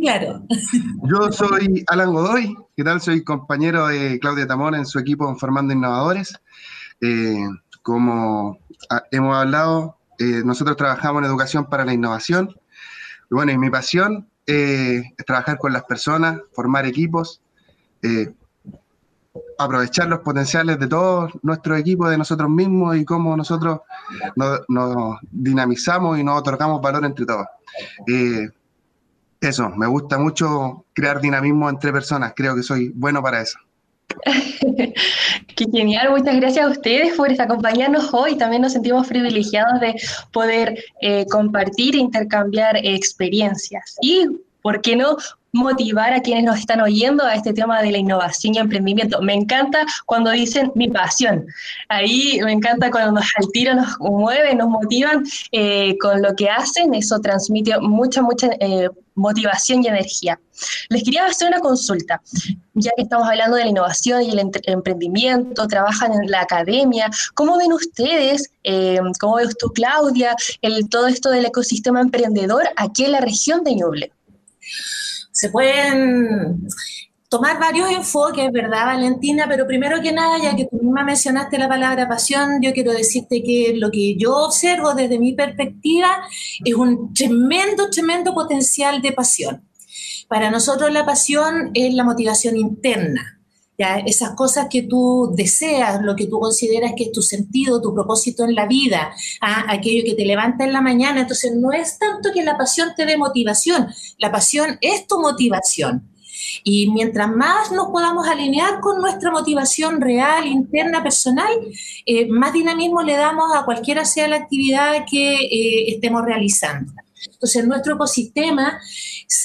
Claro. 0.00 0.42
Yo 1.04 1.32
soy 1.32 1.84
Alan 1.86 2.12
Godoy, 2.12 2.54
¿qué 2.76 2.84
tal? 2.84 3.00
Soy 3.00 3.22
compañero 3.24 3.86
de 3.86 4.18
Claudia 4.18 4.46
Tamón 4.46 4.74
en 4.74 4.84
su 4.84 4.98
equipo 4.98 5.34
Formando 5.36 5.72
Innovadores. 5.72 6.34
Eh, 7.00 7.46
como 7.82 8.58
hemos 9.10 9.36
hablado, 9.36 9.96
eh, 10.18 10.42
nosotros 10.44 10.76
trabajamos 10.76 11.22
en 11.22 11.28
educación 11.28 11.66
para 11.70 11.84
la 11.84 11.94
innovación. 11.94 12.54
Y 13.30 13.34
bueno, 13.34 13.52
y 13.52 13.58
mi 13.58 13.70
pasión 13.70 14.28
eh, 14.46 15.02
es 15.16 15.24
trabajar 15.24 15.56
con 15.56 15.72
las 15.72 15.84
personas, 15.84 16.40
formar 16.52 16.84
equipos, 16.84 17.40
aprovechar 19.58 20.08
los 20.08 20.20
potenciales 20.20 20.78
de 20.78 20.88
todos 20.88 21.32
nuestros 21.42 21.78
equipos, 21.78 22.10
de 22.10 22.18
nosotros 22.18 22.50
mismos 22.50 22.96
y 22.96 23.04
cómo 23.04 23.36
nosotros 23.36 23.80
nos, 24.36 25.18
dinamizamos 25.30 26.18
y 26.18 26.24
nos 26.24 26.40
otorgamos 26.40 26.80
valor 26.80 27.04
entre 27.04 27.26
todos. 27.26 27.46
Eh, 28.08 28.48
eso, 29.40 29.70
me 29.70 29.86
gusta 29.86 30.18
mucho 30.18 30.84
crear 30.92 31.20
dinamismo 31.20 31.68
entre 31.68 31.92
personas, 31.92 32.32
creo 32.34 32.54
que 32.54 32.62
soy 32.62 32.90
bueno 32.94 33.22
para 33.22 33.40
eso. 33.40 33.58
Qué 35.56 35.66
genial, 35.72 36.10
muchas 36.10 36.36
gracias 36.36 36.66
a 36.66 36.70
ustedes 36.70 37.14
por 37.16 37.30
acompañarnos 37.40 38.12
hoy. 38.12 38.36
También 38.36 38.62
nos 38.62 38.72
sentimos 38.72 39.06
privilegiados 39.06 39.80
de 39.80 39.94
poder 40.32 40.82
eh, 41.00 41.26
compartir 41.30 41.94
e 41.94 41.98
intercambiar 41.98 42.76
experiencias. 42.82 43.96
Y, 44.00 44.26
¿por 44.62 44.80
qué 44.80 44.96
no? 44.96 45.16
Motivar 45.52 46.12
a 46.12 46.20
quienes 46.20 46.44
nos 46.44 46.58
están 46.58 46.80
oyendo 46.80 47.24
a 47.24 47.34
este 47.34 47.52
tema 47.52 47.82
de 47.82 47.90
la 47.90 47.98
innovación 47.98 48.54
y 48.54 48.58
emprendimiento. 48.58 49.20
Me 49.22 49.34
encanta 49.34 49.84
cuando 50.06 50.30
dicen 50.30 50.72
mi 50.74 50.88
pasión. 50.88 51.46
Ahí 51.88 52.40
me 52.44 52.52
encanta 52.52 52.90
cuando 52.90 53.12
nos 53.12 53.26
al 53.36 53.48
tiro 53.52 53.74
nos 53.74 53.98
mueven, 53.98 54.58
nos 54.58 54.68
motivan 54.68 55.24
eh, 55.52 55.96
con 55.98 56.22
lo 56.22 56.34
que 56.34 56.48
hacen. 56.48 56.94
Eso 56.94 57.18
transmite 57.20 57.78
mucha, 57.80 58.22
mucha 58.22 58.48
eh, 58.60 58.88
motivación 59.14 59.82
y 59.84 59.88
energía. 59.88 60.38
Les 60.88 61.02
quería 61.02 61.26
hacer 61.26 61.48
una 61.48 61.60
consulta, 61.60 62.20
ya 62.74 62.90
que 62.96 63.02
estamos 63.02 63.28
hablando 63.28 63.56
de 63.56 63.64
la 63.64 63.70
innovación 63.70 64.22
y 64.22 64.30
el 64.30 64.50
emprendimiento, 64.64 65.66
trabajan 65.66 66.12
en 66.12 66.30
la 66.30 66.42
academia. 66.42 67.10
¿Cómo 67.34 67.58
ven 67.58 67.72
ustedes, 67.72 68.50
eh, 68.64 68.98
cómo 69.18 69.36
ves 69.36 69.56
tú, 69.58 69.68
Claudia, 69.68 70.36
el, 70.62 70.88
todo 70.88 71.06
esto 71.06 71.30
del 71.30 71.46
ecosistema 71.46 72.00
emprendedor 72.00 72.64
aquí 72.76 73.04
en 73.04 73.12
la 73.12 73.20
región 73.20 73.64
de 73.64 73.74
Ñuble? 73.74 74.12
Se 75.30 75.50
pueden 75.50 76.66
tomar 77.30 77.60
varios 77.60 77.90
enfoques, 77.90 78.50
¿verdad, 78.52 78.86
Valentina? 78.86 79.46
Pero 79.48 79.66
primero 79.66 80.00
que 80.02 80.12
nada, 80.12 80.36
ya 80.42 80.56
que 80.56 80.66
tú 80.66 80.78
misma 80.82 81.04
mencionaste 81.04 81.58
la 81.58 81.68
palabra 81.68 82.08
pasión, 82.08 82.60
yo 82.60 82.72
quiero 82.72 82.92
decirte 82.92 83.42
que 83.42 83.74
lo 83.76 83.90
que 83.90 84.16
yo 84.16 84.36
observo 84.36 84.94
desde 84.94 85.18
mi 85.18 85.32
perspectiva 85.32 86.22
es 86.64 86.74
un 86.74 87.14
tremendo, 87.14 87.88
tremendo 87.88 88.34
potencial 88.34 89.00
de 89.00 89.12
pasión. 89.12 89.62
Para 90.28 90.50
nosotros 90.50 90.92
la 90.92 91.06
pasión 91.06 91.70
es 91.74 91.94
la 91.94 92.04
motivación 92.04 92.56
interna, 92.56 93.39
esas 94.06 94.34
cosas 94.34 94.66
que 94.70 94.82
tú 94.82 95.32
deseas, 95.34 96.02
lo 96.02 96.14
que 96.16 96.26
tú 96.26 96.38
consideras 96.38 96.92
que 96.96 97.04
es 97.04 97.12
tu 97.12 97.22
sentido, 97.22 97.80
tu 97.80 97.94
propósito 97.94 98.44
en 98.44 98.54
la 98.54 98.66
vida, 98.66 99.12
¿ah? 99.40 99.64
aquello 99.68 100.04
que 100.04 100.14
te 100.14 100.24
levanta 100.24 100.64
en 100.64 100.72
la 100.72 100.80
mañana. 100.80 101.20
Entonces, 101.22 101.52
no 101.54 101.72
es 101.72 101.98
tanto 101.98 102.30
que 102.32 102.44
la 102.44 102.56
pasión 102.56 102.90
te 102.96 103.06
dé 103.06 103.16
motivación, 103.16 103.88
la 104.18 104.30
pasión 104.30 104.78
es 104.80 105.06
tu 105.06 105.20
motivación. 105.20 106.10
Y 106.64 106.90
mientras 106.90 107.28
más 107.30 107.72
nos 107.72 107.88
podamos 107.88 108.26
alinear 108.26 108.80
con 108.80 109.00
nuestra 109.00 109.30
motivación 109.30 110.00
real, 110.00 110.46
interna, 110.46 111.02
personal, 111.02 111.52
eh, 112.06 112.26
más 112.26 112.52
dinamismo 112.52 113.02
le 113.02 113.16
damos 113.16 113.54
a 113.54 113.64
cualquiera 113.64 114.04
sea 114.04 114.28
la 114.28 114.36
actividad 114.36 115.04
que 115.10 115.34
eh, 115.34 115.90
estemos 115.92 116.24
realizando. 116.24 116.92
Entonces, 117.26 117.66
nuestro 117.66 117.94
ecosistema, 117.94 118.80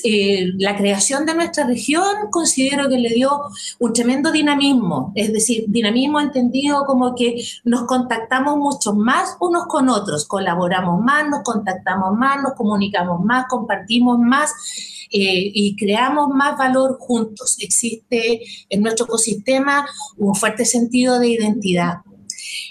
eh, 0.04 0.52
la 0.58 0.76
creación 0.76 1.26
de 1.26 1.36
nuestra 1.36 1.66
región, 1.66 2.30
considero 2.32 2.90
que 2.90 2.98
le 2.98 3.10
dio 3.10 3.42
un 3.80 3.94
tremendo 3.94 4.32
dinamismo, 4.32 5.12
es 5.16 5.34
decir, 5.34 5.66
dinamismo 5.68 6.20
entendido 6.20 6.86
como 6.86 7.16
que 7.16 7.44
nos 7.64 7.84
contactamos 7.84 8.58
mucho 8.58 8.94
más 8.94 9.36
unos 9.40 9.66
con 9.68 9.90
otros, 9.90 10.26
colaboramos 10.26 11.04
más, 11.04 11.28
nos 11.28 11.44
contactamos 11.44 12.18
más, 12.18 12.42
nos 12.42 12.54
comunicamos 12.54 13.24
más, 13.24 13.46
compartimos 13.48 14.20
más. 14.20 14.54
Eh, 15.12 15.52
y 15.54 15.76
creamos 15.76 16.30
más 16.30 16.58
valor 16.58 16.98
juntos. 17.00 17.58
Existe 17.62 18.42
en 18.70 18.82
nuestro 18.82 19.06
ecosistema 19.06 19.88
un 20.18 20.36
fuerte 20.36 20.66
sentido 20.66 21.20
de 21.20 21.30
identidad. 21.30 22.00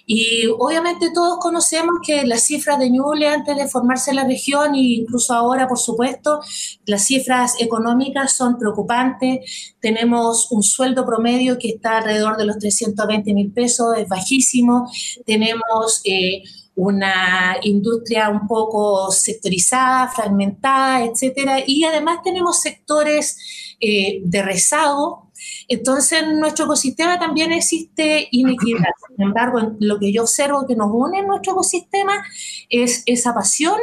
Y 0.07 0.47
obviamente 0.59 1.11
todos 1.15 1.39
conocemos 1.39 1.95
que 2.05 2.27
las 2.27 2.43
cifras 2.43 2.79
de 2.79 2.91
Ñuble 2.91 3.29
antes 3.29 3.57
de 3.57 3.69
formarse 3.69 4.13
la 4.13 4.25
región 4.25 4.75
e 4.75 4.81
incluso 4.81 5.33
ahora, 5.33 5.67
por 5.67 5.79
supuesto, 5.79 6.41
las 6.85 7.07
cifras 7.07 7.55
económicas 7.61 8.37
son 8.37 8.59
preocupantes. 8.59 9.75
Tenemos 9.81 10.51
un 10.53 10.63
sueldo 10.63 11.07
promedio 11.07 11.59
que 11.59 11.69
está 11.71 11.99
alrededor 11.99 12.37
de 12.37 12.45
los 12.45 12.59
320 12.59 13.33
mil 13.33 13.51
pesos, 13.53 13.97
es 13.97 14.09
bajísimo. 14.09 14.91
Tenemos... 15.25 16.03
Eh, 16.05 16.43
una 16.77 17.57
industria 17.63 18.29
un 18.29 18.47
poco 18.47 19.11
sectorizada, 19.11 20.09
fragmentada, 20.09 21.05
etcétera, 21.05 21.59
y 21.67 21.85
además 21.85 22.19
tenemos 22.25 22.61
sectores 22.61 23.77
eh, 23.81 24.21
de 24.25 24.43
rezago 24.43 25.25
entonces, 25.69 26.23
en 26.23 26.41
nuestro 26.41 26.67
ecosistema 26.67 27.19
también 27.19 27.53
existe 27.53 28.29
inequidad. 28.31 28.91
Sin 29.09 29.23
embargo, 29.23 29.75
lo 29.81 29.99
que 29.99 30.13
yo 30.13 30.23
observo 30.23 30.67
que 30.67 30.77
nos 30.77 30.91
une 30.93 31.21
en 31.21 31.27
nuestro 31.27 31.53
ecosistema 31.53 32.25
es 32.69 33.03
esa 33.07 33.35
pasión 33.35 33.79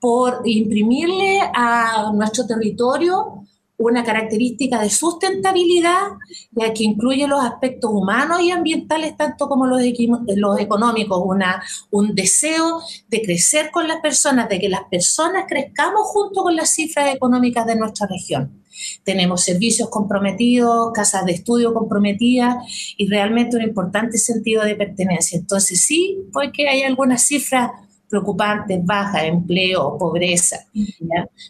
por 0.00 0.42
imprimirle 0.44 1.40
a 1.54 2.10
nuestro 2.14 2.46
territorio 2.46 3.43
una 3.76 4.04
característica 4.04 4.80
de 4.80 4.90
sustentabilidad, 4.90 6.12
ya 6.52 6.72
que 6.72 6.84
incluye 6.84 7.26
los 7.26 7.44
aspectos 7.44 7.90
humanos 7.92 8.40
y 8.40 8.50
ambientales, 8.50 9.16
tanto 9.16 9.48
como 9.48 9.66
los, 9.66 9.80
los 10.36 10.60
económicos, 10.60 11.20
una, 11.24 11.62
un 11.90 12.14
deseo 12.14 12.80
de 13.08 13.22
crecer 13.22 13.70
con 13.72 13.88
las 13.88 14.00
personas, 14.00 14.48
de 14.48 14.60
que 14.60 14.68
las 14.68 14.84
personas 14.90 15.44
crezcamos 15.48 16.02
junto 16.06 16.42
con 16.42 16.54
las 16.54 16.70
cifras 16.70 17.14
económicas 17.14 17.66
de 17.66 17.76
nuestra 17.76 18.06
región. 18.06 18.62
Tenemos 19.04 19.42
servicios 19.42 19.88
comprometidos, 19.88 20.92
casas 20.92 21.24
de 21.24 21.32
estudio 21.32 21.72
comprometidas 21.74 22.56
y 22.96 23.08
realmente 23.08 23.56
un 23.56 23.62
importante 23.62 24.18
sentido 24.18 24.64
de 24.64 24.74
pertenencia. 24.74 25.38
Entonces 25.38 25.80
sí, 25.80 26.18
porque 26.32 26.68
hay 26.68 26.82
algunas 26.82 27.22
cifras 27.22 27.70
preocupantes, 28.14 28.84
baja, 28.84 29.26
empleo, 29.26 29.98
pobreza, 29.98 30.66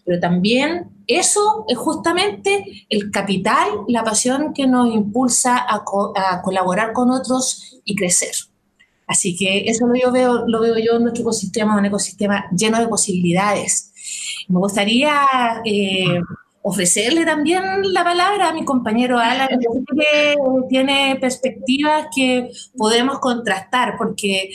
pero 0.03 0.19
también 0.19 0.89
eso 1.07 1.67
es 1.69 1.77
justamente 1.77 2.87
el 2.89 3.11
capital, 3.11 3.69
la 3.87 4.03
pasión 4.03 4.55
que 4.55 4.67
nos 4.67 4.89
impulsa 4.95 5.67
a, 5.69 5.85
colaborar 6.43 6.95
con 6.95 7.11
otros 7.11 7.81
y 7.85 7.95
crecer. 7.95 8.35
Así 9.07 9.37
que 9.37 9.65
eso 9.67 9.87
lo, 9.87 9.95
yo 9.95 10.11
veo, 10.11 10.47
lo 10.47 10.61
veo 10.63 10.79
yo 10.79 10.97
en 10.97 11.03
nuestro 11.03 11.21
ecosistema, 11.21 11.77
un 11.77 11.85
ecosistema 11.85 12.47
lleno 12.57 12.81
de 12.81 12.89
posibilidades. 12.89 13.93
Me 14.49 14.59
gustaría 14.59 15.13
eh, 15.67 16.19
ofrecerle 16.67 17.27
también 17.27 17.63
la 17.93 18.03
palabra 18.03 18.49
a 18.49 18.55
mi 18.55 18.65
compañero 18.65 19.19
Alan, 19.19 19.49
que 19.49 20.35
tiene 20.71 21.19
perspectivas 21.21 22.07
que 22.15 22.51
podemos 22.75 23.19
contrastar, 23.19 23.97
porque 23.99 24.49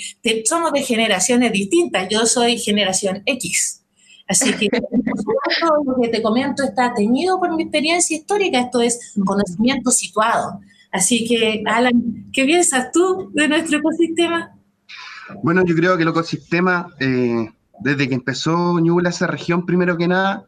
somos 0.46 0.72
de 0.72 0.82
generaciones 0.82 1.52
distintas. 1.52 2.08
Yo 2.10 2.26
soy 2.26 2.58
generación 2.58 3.22
X. 3.28 3.84
Así 4.28 4.52
que, 4.54 4.70
lo 4.74 6.02
que 6.02 6.10
te 6.10 6.24
comento 6.24 6.64
está 6.64 6.94
teñido 6.96 7.40
por 7.40 7.56
mi 7.56 7.64
experiencia 7.64 8.18
histórica, 8.18 8.60
esto 8.60 8.82
es 8.82 9.14
conocimiento 9.24 9.92
situado. 9.92 10.62
Así 10.92 11.28
que, 11.28 11.62
Alan, 11.68 12.26
¿qué 12.34 12.44
piensas 12.44 12.92
tú 12.92 13.30
de 13.34 13.48
nuestro 13.48 13.78
ecosistema? 13.78 14.56
Bueno, 15.44 15.64
yo 15.64 15.76
creo 15.76 15.96
que 15.96 16.04
el 16.04 16.10
ecosistema, 16.10 16.88
eh, 17.00 17.52
desde 17.82 18.10
que 18.10 18.16
empezó 18.16 18.80
Ñuble, 18.80 19.10
esa 19.10 19.28
región, 19.28 19.64
primero 19.68 19.96
que 19.96 20.08
nada, 20.08 20.48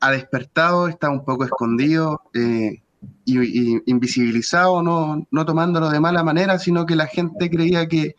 ha 0.00 0.10
despertado, 0.10 0.88
está 0.88 1.10
un 1.10 1.24
poco 1.24 1.44
escondido 1.44 2.22
eh, 2.34 2.82
y, 3.24 3.90
invisibilizado, 3.90 4.82
no, 4.82 5.26
no, 5.30 5.46
tomándolo 5.46 5.90
de 5.90 6.00
mala 6.00 6.22
manera, 6.22 6.58
sino 6.58 6.86
que 6.86 6.96
la 6.96 7.06
gente 7.06 7.50
creía 7.50 7.86
que 7.86 8.16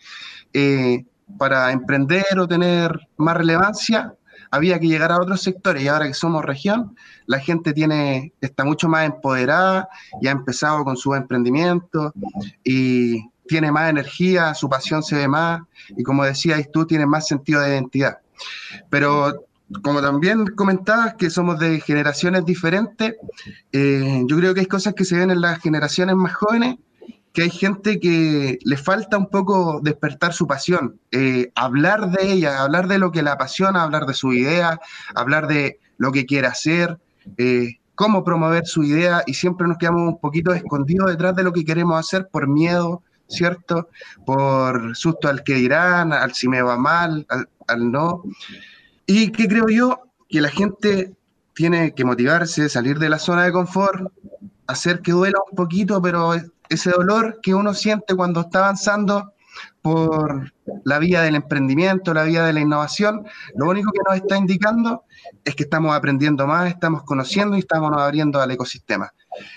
eh, 0.53 1.05
para 1.37 1.71
emprender 1.71 2.39
o 2.39 2.47
tener 2.47 3.07
más 3.17 3.37
relevancia 3.37 4.13
había 4.51 4.79
que 4.79 4.87
llegar 4.87 5.11
a 5.11 5.19
otros 5.19 5.41
sectores 5.41 5.81
y 5.81 5.87
ahora 5.87 6.07
que 6.07 6.13
somos 6.13 6.43
región, 6.43 6.95
la 7.25 7.39
gente 7.39 7.71
tiene, 7.71 8.33
está 8.41 8.65
mucho 8.65 8.89
más 8.89 9.05
empoderada 9.05 9.87
y 10.21 10.27
ha 10.27 10.31
empezado 10.31 10.83
con 10.83 10.97
su 10.97 11.15
emprendimiento 11.15 12.13
y 12.63 13.29
tiene 13.47 13.71
más 13.71 13.89
energía, 13.89 14.53
su 14.53 14.67
pasión 14.69 15.03
se 15.03 15.15
ve 15.15 15.27
más 15.29 15.61
y 15.89 16.03
como 16.03 16.25
decías 16.25 16.61
tú, 16.71 16.85
tiene 16.85 17.05
más 17.05 17.27
sentido 17.27 17.61
de 17.61 17.69
identidad. 17.69 18.19
Pero 18.89 19.45
como 19.83 20.01
también 20.01 20.45
comentabas 20.55 21.15
que 21.15 21.29
somos 21.29 21.59
de 21.59 21.79
generaciones 21.79 22.45
diferentes, 22.45 23.15
eh, 23.71 24.23
yo 24.27 24.37
creo 24.37 24.53
que 24.53 24.61
hay 24.61 24.65
cosas 24.65 24.93
que 24.93 25.05
se 25.05 25.17
ven 25.17 25.31
en 25.31 25.41
las 25.41 25.59
generaciones 25.59 26.15
más 26.15 26.33
jóvenes, 26.33 26.77
que 27.33 27.43
hay 27.43 27.49
gente 27.49 27.99
que 27.99 28.59
le 28.61 28.77
falta 28.77 29.17
un 29.17 29.27
poco 29.27 29.79
despertar 29.81 30.33
su 30.33 30.47
pasión, 30.47 30.99
eh, 31.11 31.51
hablar 31.55 32.11
de 32.11 32.31
ella, 32.33 32.61
hablar 32.61 32.87
de 32.87 32.97
lo 32.97 33.11
que 33.11 33.21
la 33.21 33.33
apasiona, 33.33 33.83
hablar 33.83 34.05
de 34.05 34.13
su 34.13 34.33
idea, 34.33 34.79
hablar 35.15 35.47
de 35.47 35.79
lo 35.97 36.11
que 36.11 36.25
quiere 36.25 36.47
hacer, 36.47 36.99
eh, 37.37 37.77
cómo 37.95 38.23
promover 38.23 38.65
su 38.65 38.83
idea 38.83 39.23
y 39.25 39.33
siempre 39.33 39.67
nos 39.67 39.77
quedamos 39.77 40.01
un 40.01 40.19
poquito 40.19 40.53
escondidos 40.53 41.09
detrás 41.09 41.35
de 41.35 41.43
lo 41.43 41.53
que 41.53 41.63
queremos 41.63 41.97
hacer 41.99 42.27
por 42.29 42.47
miedo, 42.47 43.03
¿cierto? 43.27 43.87
Por 44.25 44.95
susto 44.95 45.29
al 45.29 45.43
que 45.43 45.55
dirán, 45.55 46.11
al 46.11 46.33
si 46.33 46.49
me 46.49 46.61
va 46.61 46.77
mal, 46.77 47.25
al 47.67 47.91
no. 47.91 48.23
Y 49.13 49.29
que 49.33 49.45
creo 49.45 49.67
yo 49.67 50.03
que 50.29 50.39
la 50.39 50.47
gente 50.47 51.13
tiene 51.53 51.93
que 51.93 52.05
motivarse, 52.05 52.69
salir 52.69 52.97
de 52.97 53.09
la 53.09 53.19
zona 53.19 53.43
de 53.43 53.51
confort, 53.51 54.09
hacer 54.67 55.01
que 55.01 55.11
duela 55.11 55.37
un 55.49 55.53
poquito, 55.57 56.01
pero 56.01 56.31
ese 56.69 56.91
dolor 56.91 57.39
que 57.41 57.53
uno 57.53 57.73
siente 57.73 58.15
cuando 58.15 58.39
está 58.39 58.59
avanzando 58.59 59.33
por 59.81 60.53
la 60.85 60.97
vía 60.99 61.23
del 61.23 61.35
emprendimiento, 61.35 62.13
la 62.13 62.23
vía 62.23 62.45
de 62.45 62.53
la 62.53 62.61
innovación, 62.61 63.25
lo 63.53 63.67
único 63.67 63.91
que 63.91 63.99
nos 64.07 64.15
está 64.15 64.37
indicando 64.37 65.03
es 65.43 65.55
que 65.55 65.63
estamos 65.63 65.93
aprendiendo 65.93 66.47
más, 66.47 66.69
estamos 66.69 67.03
conociendo 67.03 67.57
y 67.57 67.59
estamos 67.59 67.91
abriendo 67.97 68.39
al 68.39 68.51
ecosistema. 68.51 69.11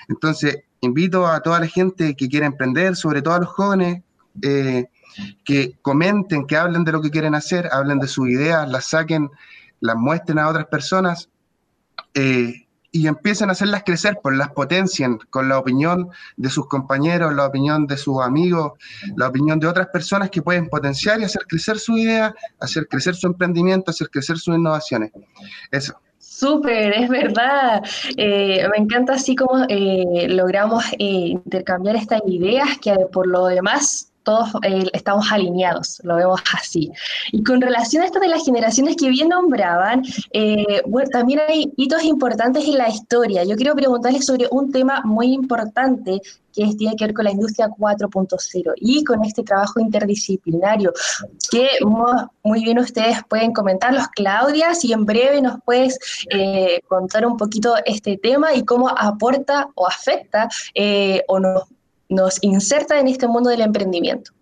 Entonces, 0.09 0.65
invito 0.81 1.29
a 1.29 1.39
toda 1.43 1.61
la 1.61 1.69
gente 1.69 2.17
que 2.17 2.29
quiere 2.29 2.47
emprender, 2.47 2.97
sobre 2.97 3.23
todo 3.23 3.35
a 3.35 3.39
los 3.39 3.51
jóvenes, 3.51 4.03
eh, 4.43 4.89
que 5.45 5.79
comenten, 5.83 6.47
que 6.47 6.57
hablen 6.57 6.85
de 6.85 6.93
lo 6.93 7.01
que 7.01 7.11
quieren 7.11 7.35
hacer, 7.35 7.69
hablen 7.73 7.99
de 7.99 8.09
sus 8.09 8.29
ideas, 8.29 8.69
las 8.69 8.87
saquen, 8.87 9.31
las 9.81 9.97
muestren 9.97 10.39
a 10.39 10.49
otras 10.49 10.67
personas 10.67 11.29
eh, 12.15 12.67
y 12.91 13.09
empiecen 13.09 13.49
a 13.49 13.53
hacerlas 13.53 13.83
crecer, 13.85 14.21
pues 14.23 14.37
las 14.37 14.51
potencien 14.51 15.19
con 15.31 15.49
la 15.49 15.59
opinión 15.59 16.11
de 16.37 16.49
sus 16.49 16.69
compañeros, 16.69 17.35
la 17.35 17.47
opinión 17.47 17.89
de 17.89 17.97
sus 17.97 18.23
amigos, 18.23 18.73
la 19.17 19.29
opinión 19.29 19.59
de 19.59 19.67
otras 19.67 19.89
personas 19.89 20.31
que 20.31 20.43
pueden 20.43 20.69
potenciar 20.69 21.21
y 21.21 21.25
hacer 21.25 21.43
crecer 21.49 21.79
su 21.79 21.99
idea, 21.99 22.33
hacer 22.61 22.87
crecer 22.87 23.17
su 23.17 23.27
emprendimiento, 23.27 23.91
hacer 23.91 24.09
crecer 24.11 24.39
sus 24.39 24.55
innovaciones. 24.57 25.11
Eso. 25.73 26.01
Súper, 26.19 26.93
es 26.95 27.09
verdad. 27.09 27.83
Eh, 28.17 28.67
me 28.71 28.85
encanta 28.85 29.15
así 29.15 29.35
como 29.35 29.65
eh, 29.69 30.27
logramos 30.29 30.85
intercambiar 30.99 31.97
estas 31.97 32.21
ideas 32.27 32.79
que 32.81 32.95
por 33.13 33.27
lo 33.27 33.47
demás 33.47 34.13
todos 34.25 34.49
eh, 34.63 34.85
estamos 34.93 35.31
alineados, 35.31 36.01
lo 36.03 36.17
vemos 36.17 36.41
así. 36.57 36.91
Y 37.31 37.45
con 37.45 37.61
relación 37.61 38.03
a 38.03 38.07
esto 38.07 38.19
de 38.19 38.29
las 38.29 38.45
generaciones 38.45 38.97
que 38.97 39.09
bien 39.11 39.29
nombraban, 39.29 40.03
eh, 40.33 40.83
también 41.13 41.41
hay 41.47 41.73
hitos 41.77 42.03
importantes 42.03 42.65
en 42.65 42.79
la 42.79 42.89
historia. 42.89 43.45
Yo 43.45 43.57
quiero 43.57 43.75
preguntarles 43.75 44.27
sobre 44.27 44.49
un 44.51 44.73
tema 44.73 45.03
muy 45.05 45.33
importante 45.33 46.21
que 46.53 46.73
tiene 46.77 46.95
que 46.97 47.07
ver 47.07 47.15
con 47.15 47.25
la 47.25 47.33
industria 47.33 47.69
4.0 47.69 48.73
y 48.77 49.03
con 49.03 49.25
este 49.25 49.43
trabajo 49.43 49.81
interdisciplinario 49.81 50.93
que 51.51 51.69
muy 52.45 52.63
bien 52.63 52.79
ustedes 52.79 53.19
pueden 53.29 53.53
comentarlos, 53.53 54.07
Claudia, 54.15 54.73
si 54.75 54.93
en 54.93 55.05
breve 55.05 55.43
nos 55.43 55.61
puedes 55.65 55.99
eh, 56.31 56.81
contar 56.87 57.27
un 57.27 57.37
poquito 57.37 57.75
este 57.85 58.19
tema 58.19 58.55
y 58.55 58.65
cómo 58.65 58.89
aporta 58.89 59.69
o 59.75 59.87
afecta 59.87 60.49
o 61.27 61.41
nos 61.41 61.65
nos 62.09 62.39
inserta 62.43 62.99
en 62.99 63.09
este 63.09 63.29
mundo 63.29 63.51
del 63.51 63.63
emprendimiento. 63.63 64.33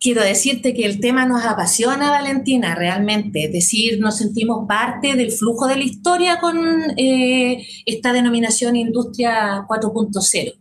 Quiero 0.00 0.22
decirte 0.22 0.72
que 0.72 0.86
el 0.86 0.98
tema 0.98 1.26
nos 1.26 1.44
apasiona, 1.44 2.10
Valentina, 2.10 2.74
realmente. 2.74 3.44
Es 3.44 3.52
decir, 3.52 4.00
nos 4.00 4.16
sentimos 4.16 4.66
parte 4.66 5.14
del 5.14 5.30
flujo 5.30 5.66
de 5.66 5.76
la 5.76 5.84
historia 5.84 6.40
con 6.40 6.58
eh, 6.96 7.66
esta 7.84 8.14
denominación 8.14 8.76
Industria 8.76 9.66
4.0. 9.68 10.54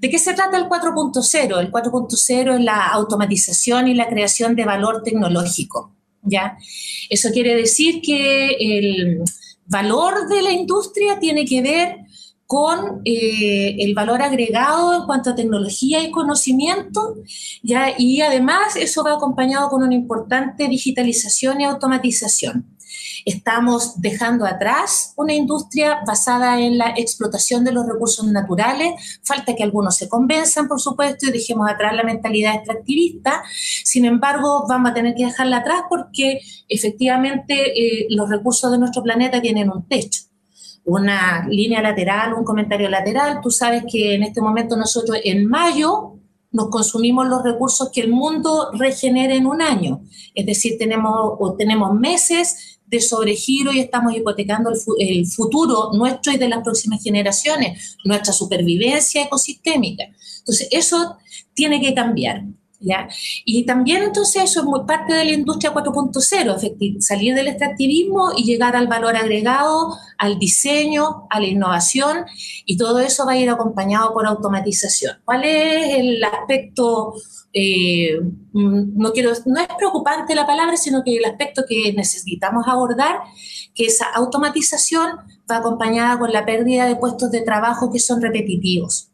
¿De 0.00 0.08
qué 0.08 0.18
se 0.18 0.32
trata 0.32 0.56
el 0.56 0.64
4.0? 0.64 1.60
El 1.60 1.70
4.0 1.70 2.54
es 2.54 2.64
la 2.64 2.86
automatización 2.86 3.88
y 3.88 3.94
la 3.94 4.08
creación 4.08 4.56
de 4.56 4.64
valor 4.64 5.02
tecnológico. 5.02 5.94
¿ya? 6.22 6.56
Eso 7.10 7.30
quiere 7.30 7.54
decir 7.56 8.00
que 8.00 8.56
el 8.58 9.22
valor 9.66 10.28
de 10.28 10.40
la 10.40 10.52
industria 10.52 11.18
tiene 11.18 11.44
que 11.44 11.60
ver 11.60 11.96
con 12.48 13.02
eh, 13.04 13.76
el 13.78 13.94
valor 13.94 14.22
agregado 14.22 14.94
en 14.94 15.02
cuanto 15.04 15.28
a 15.28 15.34
tecnología 15.34 16.02
y 16.02 16.10
conocimiento, 16.10 17.16
¿ya? 17.62 17.92
y 17.98 18.22
además 18.22 18.74
eso 18.74 19.04
va 19.04 19.12
acompañado 19.12 19.68
con 19.68 19.82
una 19.82 19.94
importante 19.94 20.66
digitalización 20.66 21.60
y 21.60 21.64
automatización. 21.66 22.64
Estamos 23.26 24.00
dejando 24.00 24.46
atrás 24.46 25.12
una 25.16 25.34
industria 25.34 25.98
basada 26.06 26.58
en 26.58 26.78
la 26.78 26.94
explotación 26.96 27.64
de 27.64 27.72
los 27.72 27.86
recursos 27.86 28.26
naturales. 28.26 29.20
Falta 29.22 29.54
que 29.54 29.62
algunos 29.62 29.96
se 29.96 30.08
convenzan, 30.08 30.68
por 30.68 30.80
supuesto, 30.80 31.26
y 31.26 31.32
dejemos 31.32 31.68
atrás 31.70 31.94
la 31.94 32.02
mentalidad 32.02 32.54
extractivista. 32.54 33.42
Sin 33.84 34.06
embargo, 34.06 34.64
vamos 34.66 34.92
a 34.92 34.94
tener 34.94 35.14
que 35.14 35.26
dejarla 35.26 35.58
atrás 35.58 35.82
porque 35.90 36.40
efectivamente 36.66 37.78
eh, 37.78 38.06
los 38.08 38.30
recursos 38.30 38.72
de 38.72 38.78
nuestro 38.78 39.02
planeta 39.02 39.42
tienen 39.42 39.70
un 39.70 39.86
techo 39.86 40.27
una 40.88 41.46
línea 41.48 41.82
lateral, 41.82 42.34
un 42.34 42.44
comentario 42.44 42.88
lateral. 42.88 43.40
Tú 43.42 43.50
sabes 43.50 43.84
que 43.90 44.14
en 44.14 44.22
este 44.22 44.40
momento 44.40 44.76
nosotros 44.76 45.18
en 45.22 45.46
mayo 45.46 46.14
nos 46.50 46.70
consumimos 46.70 47.28
los 47.28 47.42
recursos 47.42 47.90
que 47.92 48.00
el 48.00 48.10
mundo 48.10 48.70
regenera 48.72 49.34
en 49.34 49.46
un 49.46 49.60
año. 49.60 50.00
Es 50.34 50.46
decir, 50.46 50.76
tenemos, 50.78 51.38
tenemos 51.58 51.94
meses 51.94 52.80
de 52.86 53.00
sobregiro 53.00 53.70
y 53.70 53.80
estamos 53.80 54.16
hipotecando 54.16 54.70
el, 54.98 55.26
futuro 55.26 55.90
nuestro 55.92 56.32
y 56.32 56.38
de 56.38 56.48
las 56.48 56.62
próximas 56.62 57.02
generaciones, 57.02 57.98
nuestra 58.04 58.32
supervivencia 58.32 59.24
ecosistémica. 59.24 60.04
Entonces, 60.38 60.68
eso 60.70 61.18
tiene 61.52 61.82
que 61.82 61.92
cambiar. 61.92 62.44
Y 63.44 63.66
también 63.66 64.02
entonces 64.04 64.44
eso 64.44 64.60
es 64.60 64.66
muy 64.66 64.84
parte 64.86 65.12
de 65.12 65.24
la 65.24 65.32
industria 65.32 65.74
4.0, 65.74 67.00
salir 67.00 67.34
del 67.34 67.48
extractivismo 67.48 68.30
y 68.36 68.44
llegar 68.44 68.76
al 68.76 68.86
valor 68.86 69.16
agregado, 69.16 69.96
al 70.16 70.38
diseño, 70.38 71.26
a 71.30 71.40
la 71.40 71.46
innovación 71.46 72.24
y 72.64 72.76
todo 72.76 73.00
eso 73.00 73.26
va 73.26 73.32
a 73.32 73.36
ir 73.36 73.50
acompañado 73.50 74.12
por 74.12 74.26
automatización. 74.26 75.16
¿Cuál 75.24 75.44
es 75.44 75.98
el 75.98 76.22
aspecto, 76.22 77.14
eh, 77.52 78.20
mm, 78.52 78.96
no, 78.96 79.12
quiero, 79.12 79.32
no 79.46 79.60
es 79.60 79.68
preocupante 79.76 80.34
la 80.36 80.46
palabra, 80.46 80.76
sino 80.76 81.02
que 81.02 81.16
el 81.16 81.24
aspecto 81.24 81.64
que 81.68 81.92
necesitamos 81.92 82.66
abordar, 82.68 83.20
que 83.74 83.86
esa 83.86 84.06
automatización 84.14 85.10
va 85.50 85.56
acompañada 85.56 86.18
con 86.18 86.32
la 86.32 86.44
pérdida 86.44 86.86
de 86.86 86.96
puestos 86.96 87.30
de 87.32 87.42
trabajo 87.42 87.90
que 87.90 87.98
son 87.98 88.22
repetitivos. 88.22 89.10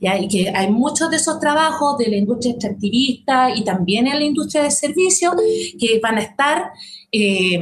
Y 0.00 0.28
que 0.28 0.52
hay 0.54 0.70
muchos 0.70 1.10
de 1.10 1.16
esos 1.16 1.38
trabajos 1.40 1.98
de 1.98 2.08
la 2.08 2.16
industria 2.16 2.52
extractivista 2.52 3.50
y 3.54 3.64
también 3.64 4.06
en 4.06 4.18
la 4.18 4.24
industria 4.24 4.62
de 4.62 4.70
servicios 4.70 5.34
que 5.78 6.00
van 6.02 6.18
a 6.18 6.22
estar, 6.22 6.70
eh, 7.10 7.58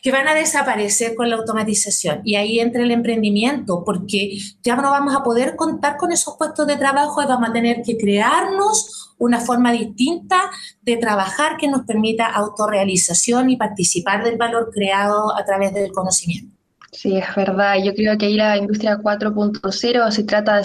que 0.00 0.12
van 0.12 0.28
a 0.28 0.34
desaparecer 0.34 1.14
con 1.14 1.30
la 1.30 1.36
automatización. 1.36 2.20
Y 2.24 2.36
ahí 2.36 2.60
entra 2.60 2.82
el 2.82 2.90
emprendimiento, 2.90 3.82
porque 3.84 4.36
ya 4.62 4.76
no 4.76 4.90
vamos 4.90 5.14
a 5.16 5.22
poder 5.22 5.56
contar 5.56 5.96
con 5.96 6.12
esos 6.12 6.36
puestos 6.36 6.66
de 6.66 6.76
trabajo 6.76 7.22
y 7.22 7.26
vamos 7.26 7.48
a 7.48 7.52
tener 7.52 7.82
que 7.82 7.96
crearnos 7.96 9.14
una 9.18 9.40
forma 9.40 9.72
distinta 9.72 10.50
de 10.82 10.96
trabajar 10.96 11.56
que 11.56 11.68
nos 11.68 11.82
permita 11.86 12.26
autorrealización 12.26 13.50
y 13.50 13.56
participar 13.56 14.24
del 14.24 14.36
valor 14.36 14.70
creado 14.72 15.34
a 15.34 15.44
través 15.44 15.72
del 15.72 15.92
conocimiento. 15.92 16.53
Sí, 16.94 17.16
es 17.16 17.34
verdad. 17.34 17.76
Yo 17.82 17.92
creo 17.92 18.16
que 18.16 18.26
ahí 18.26 18.36
la 18.36 18.56
industria 18.56 18.98
4.0 18.98 20.10
se 20.12 20.22
trata 20.22 20.62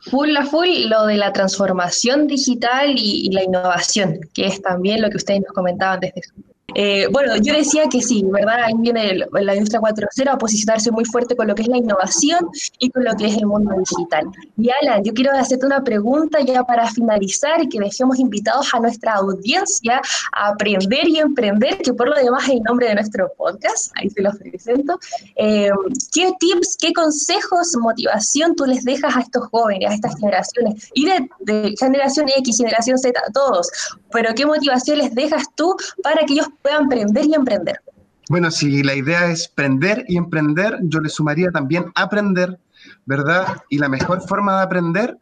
full 0.00 0.36
a 0.36 0.44
full 0.44 0.68
lo 0.88 1.06
de 1.06 1.16
la 1.16 1.32
transformación 1.32 2.26
digital 2.26 2.94
y, 2.96 3.30
la 3.30 3.44
innovación, 3.44 4.18
que 4.34 4.46
es 4.46 4.60
también 4.60 5.00
lo 5.00 5.08
que 5.10 5.18
ustedes 5.18 5.42
nos 5.42 5.52
comentaban 5.52 6.00
desde 6.00 6.22
su 6.22 6.49
Eh, 6.74 7.06
bueno, 7.10 7.36
yo 7.36 7.54
decía 7.54 7.84
que 7.90 8.00
sí, 8.00 8.24
¿verdad? 8.30 8.64
Ahí 8.64 8.74
viene 8.78 9.26
la 9.32 9.54
industria 9.54 9.80
4.0 9.80 10.28
a 10.30 10.38
posicionarse 10.38 10.90
muy 10.90 11.04
fuerte 11.04 11.36
con 11.36 11.46
lo 11.48 11.54
que 11.54 11.62
es 11.62 11.68
la 11.68 11.78
innovación 11.78 12.48
y 12.78 12.90
con 12.90 13.04
lo 13.04 13.14
que 13.16 13.26
es 13.26 13.36
el 13.36 13.46
mundo 13.46 13.74
digital. 13.76 14.26
Y 14.56 14.70
Alan, 14.82 15.02
yo 15.04 15.12
quiero 15.12 15.32
hacerte 15.32 15.66
una 15.66 15.82
pregunta 15.82 16.40
ya 16.40 16.64
para 16.64 16.88
finalizar 16.90 17.62
y 17.62 17.68
que 17.68 17.80
dejemos 17.80 18.18
invitados 18.18 18.72
a 18.72 18.80
nuestra 18.80 19.14
audiencia 19.14 20.00
a 20.32 20.48
aprender 20.48 21.08
y 21.08 21.18
emprender, 21.18 21.78
que 21.78 21.92
por 21.92 22.08
lo 22.08 22.14
demás 22.16 22.44
es 22.44 22.50
el 22.50 22.62
nombre 22.62 22.88
de 22.88 22.94
nuestro 22.94 23.32
podcast, 23.36 23.92
ahí 23.96 24.10
se 24.10 24.22
los 24.22 24.36
presento. 24.36 24.98
Eh, 25.36 25.70
¿Qué 26.12 26.32
tips, 26.38 26.76
qué 26.78 26.92
consejos, 26.92 27.76
motivación 27.78 28.54
tú 28.54 28.64
les 28.66 28.84
dejas 28.84 29.16
a 29.16 29.20
estos 29.20 29.48
jóvenes, 29.48 29.90
a 29.90 29.94
estas 29.94 30.16
generaciones? 30.16 30.90
Y 30.94 31.06
de, 31.06 31.28
de 31.40 31.74
generación 31.78 32.28
X, 32.28 32.58
generación 32.58 32.98
Z, 32.98 33.20
todos, 33.32 33.68
pero 34.12 34.34
¿qué 34.34 34.46
motivación 34.46 34.98
les 34.98 35.14
dejas 35.14 35.44
tú 35.54 35.74
para 36.02 36.24
que 36.26 36.34
ellos 36.34 36.48
puedan 36.62 36.86
aprender 36.86 37.24
y 37.26 37.34
emprender? 37.34 37.80
Bueno, 38.28 38.50
si 38.50 38.82
la 38.82 38.94
idea 38.94 39.30
es 39.30 39.48
prender 39.48 40.04
y 40.06 40.16
emprender, 40.16 40.78
yo 40.82 41.00
le 41.00 41.08
sumaría 41.08 41.50
también 41.50 41.86
aprender, 41.94 42.60
¿verdad? 43.04 43.56
Y 43.68 43.78
la 43.78 43.88
mejor 43.88 44.20
forma 44.20 44.56
de 44.58 44.62
aprender, 44.62 45.18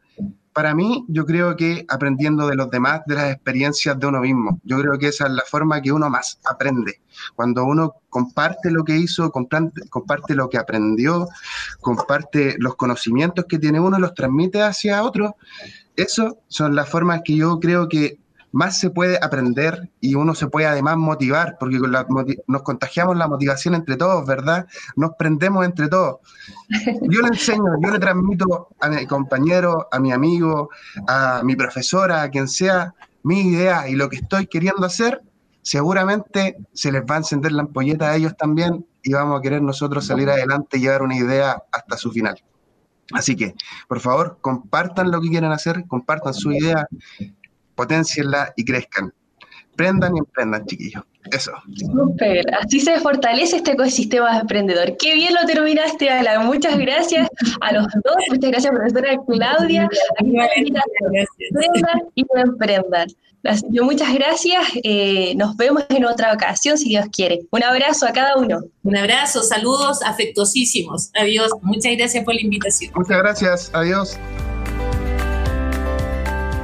para 0.53 0.75
mí, 0.75 1.05
yo 1.07 1.25
creo 1.25 1.55
que 1.55 1.85
aprendiendo 1.87 2.47
de 2.47 2.55
los 2.55 2.69
demás, 2.69 3.01
de 3.07 3.15
las 3.15 3.31
experiencias 3.31 3.97
de 3.97 4.07
uno 4.07 4.19
mismo. 4.19 4.59
Yo 4.63 4.79
creo 4.79 4.99
que 4.99 5.07
esa 5.07 5.25
es 5.25 5.31
la 5.31 5.43
forma 5.43 5.81
que 5.81 5.91
uno 5.91 6.09
más 6.09 6.39
aprende. 6.43 7.01
Cuando 7.33 7.63
uno 7.63 7.95
comparte 8.09 8.69
lo 8.69 8.83
que 8.83 8.97
hizo, 8.97 9.31
comparte 9.31 10.35
lo 10.35 10.49
que 10.49 10.57
aprendió, 10.57 11.29
comparte 11.81 12.57
los 12.59 12.75
conocimientos 12.75 13.45
que 13.45 13.57
tiene 13.57 13.79
uno, 13.79 13.97
los 13.99 14.13
transmite 14.13 14.61
hacia 14.61 15.03
otro. 15.03 15.35
Eso 15.95 16.39
son 16.47 16.75
las 16.75 16.89
formas 16.89 17.21
que 17.23 17.37
yo 17.37 17.59
creo 17.59 17.87
que 17.87 18.19
más 18.51 18.79
se 18.79 18.89
puede 18.89 19.19
aprender 19.21 19.91
y 19.99 20.15
uno 20.15 20.33
se 20.33 20.47
puede 20.47 20.67
además 20.67 20.97
motivar, 20.97 21.57
porque 21.59 21.79
nos 22.47 22.61
contagiamos 22.63 23.17
la 23.17 23.27
motivación 23.27 23.75
entre 23.75 23.95
todos, 23.95 24.25
¿verdad? 24.25 24.67
Nos 24.95 25.11
prendemos 25.17 25.65
entre 25.65 25.87
todos. 25.87 26.17
Yo 27.01 27.21
le 27.21 27.27
enseño, 27.27 27.63
yo 27.81 27.91
le 27.91 27.99
transmito 27.99 28.69
a 28.79 28.89
mi 28.89 29.05
compañero, 29.05 29.87
a 29.91 29.99
mi 29.99 30.11
amigo, 30.11 30.69
a 31.07 31.41
mi 31.43 31.55
profesora, 31.55 32.23
a 32.23 32.29
quien 32.29 32.47
sea, 32.47 32.93
mi 33.23 33.41
idea 33.41 33.87
y 33.87 33.95
lo 33.95 34.09
que 34.09 34.17
estoy 34.17 34.47
queriendo 34.47 34.85
hacer, 34.85 35.21
seguramente 35.61 36.57
se 36.73 36.91
les 36.91 37.03
va 37.03 37.15
a 37.15 37.19
encender 37.19 37.51
la 37.51 37.63
ampolleta 37.63 38.09
a 38.09 38.15
ellos 38.15 38.35
también 38.37 38.85
y 39.03 39.13
vamos 39.13 39.39
a 39.39 39.41
querer 39.41 39.61
nosotros 39.61 40.05
salir 40.05 40.29
adelante 40.29 40.77
y 40.77 40.81
llevar 40.81 41.03
una 41.03 41.15
idea 41.15 41.61
hasta 41.71 41.97
su 41.97 42.11
final. 42.11 42.41
Así 43.11 43.35
que, 43.35 43.55
por 43.87 43.99
favor, 43.99 44.37
compartan 44.41 45.09
lo 45.09 45.19
que 45.19 45.29
quieren 45.29 45.51
hacer, 45.51 45.85
compartan 45.87 46.33
su 46.33 46.51
idea, 46.51 46.87
potencienla 47.79 48.51
y 48.57 48.65
crezcan. 48.65 49.13
Prendan 49.77 50.13
y 50.13 50.19
emprendan, 50.19 50.65
chiquillos. 50.65 51.01
Eso. 51.31 51.53
Súper. 51.77 52.43
Así 52.61 52.81
se 52.81 52.99
fortalece 52.99 53.55
este 53.55 53.71
ecosistema 53.71 54.37
emprendedor. 54.37 54.97
Qué 54.97 55.15
bien 55.15 55.33
lo 55.33 55.47
terminaste, 55.47 56.09
Alan. 56.09 56.45
Muchas 56.45 56.77
gracias 56.77 57.29
a 57.61 57.71
los 57.71 57.85
dos. 58.03 58.17
Muchas 58.31 58.51
gracias, 58.51 58.73
profesora 58.73 59.15
Claudia. 59.25 59.87
Prendan 60.17 61.99
y 62.15 62.23
no 62.23 62.41
emprendan. 62.41 63.07
Yo 63.69 63.85
muchas 63.85 64.13
gracias. 64.13 64.61
Eh, 64.83 65.33
nos 65.37 65.55
vemos 65.55 65.85
en 65.87 66.03
otra 66.03 66.33
ocasión, 66.33 66.77
si 66.77 66.89
Dios 66.89 67.05
quiere. 67.13 67.43
Un 67.51 67.63
abrazo 67.63 68.07
a 68.07 68.11
cada 68.11 68.35
uno. 68.35 68.59
Un 68.83 68.97
abrazo, 68.97 69.41
saludos 69.41 70.03
afectuosísimos. 70.03 71.11
Adiós. 71.15 71.49
Muchas 71.61 71.95
gracias 71.95 72.25
por 72.25 72.33
la 72.35 72.41
invitación. 72.41 72.91
Muchas 72.93 73.17
gracias. 73.19 73.71
Adiós. 73.73 74.19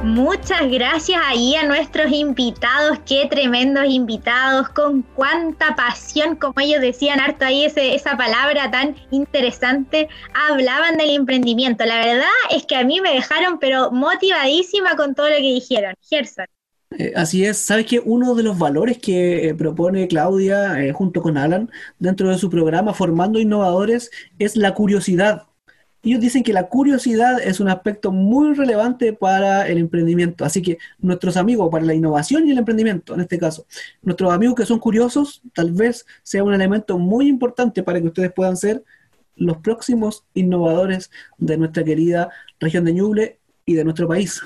Muchas 0.06 0.70
gracias 0.70 1.20
ahí 1.26 1.56
a 1.56 1.66
nuestros 1.66 2.12
invitados, 2.12 3.00
qué 3.04 3.26
tremendos 3.28 3.86
invitados, 3.88 4.68
con 4.68 5.02
cuánta 5.02 5.74
pasión, 5.74 6.36
como 6.36 6.54
ellos 6.60 6.80
decían 6.80 7.18
harto 7.18 7.44
ahí 7.44 7.64
esa 7.64 8.16
palabra 8.16 8.70
tan 8.70 8.94
interesante, 9.10 10.08
hablaban 10.48 10.96
del 10.96 11.10
emprendimiento. 11.10 11.84
La 11.84 11.98
verdad 11.98 12.28
es 12.54 12.64
que 12.64 12.76
a 12.76 12.84
mí 12.84 13.00
me 13.00 13.14
dejaron 13.14 13.58
pero 13.58 13.90
motivadísima 13.90 14.94
con 14.94 15.16
todo 15.16 15.28
lo 15.28 15.36
que 15.38 15.54
dijeron. 15.54 15.94
Gerson. 16.08 16.46
Eh, 16.96 17.12
así 17.16 17.44
es, 17.44 17.58
sabes 17.58 17.86
que 17.86 17.98
uno 17.98 18.36
de 18.36 18.44
los 18.44 18.56
valores 18.56 18.98
que 18.98 19.48
eh, 19.48 19.54
propone 19.56 20.06
Claudia 20.06 20.80
eh, 20.84 20.92
junto 20.92 21.20
con 21.20 21.36
Alan 21.36 21.68
dentro 21.98 22.28
de 22.28 22.38
su 22.38 22.48
programa 22.48 22.94
Formando 22.94 23.40
Innovadores 23.40 24.12
es 24.38 24.54
la 24.54 24.72
curiosidad 24.72 25.48
ellos 26.02 26.20
dicen 26.20 26.42
que 26.42 26.52
la 26.52 26.68
curiosidad 26.68 27.40
es 27.40 27.58
un 27.58 27.68
aspecto 27.68 28.12
muy 28.12 28.54
relevante 28.54 29.12
para 29.12 29.66
el 29.66 29.78
emprendimiento. 29.78 30.44
Así 30.44 30.62
que 30.62 30.78
nuestros 30.98 31.36
amigos, 31.36 31.68
para 31.70 31.84
la 31.84 31.94
innovación 31.94 32.46
y 32.46 32.52
el 32.52 32.58
emprendimiento, 32.58 33.14
en 33.14 33.20
este 33.20 33.38
caso, 33.38 33.66
nuestros 34.02 34.32
amigos 34.32 34.54
que 34.54 34.66
son 34.66 34.78
curiosos, 34.78 35.42
tal 35.52 35.72
vez 35.72 36.06
sea 36.22 36.44
un 36.44 36.54
elemento 36.54 36.98
muy 36.98 37.28
importante 37.28 37.82
para 37.82 38.00
que 38.00 38.06
ustedes 38.06 38.32
puedan 38.32 38.56
ser 38.56 38.84
los 39.34 39.58
próximos 39.58 40.24
innovadores 40.34 41.10
de 41.38 41.56
nuestra 41.56 41.84
querida 41.84 42.30
región 42.60 42.84
de 42.84 42.92
Ñuble 42.92 43.38
y 43.64 43.74
de 43.74 43.84
nuestro 43.84 44.08
país. 44.08 44.40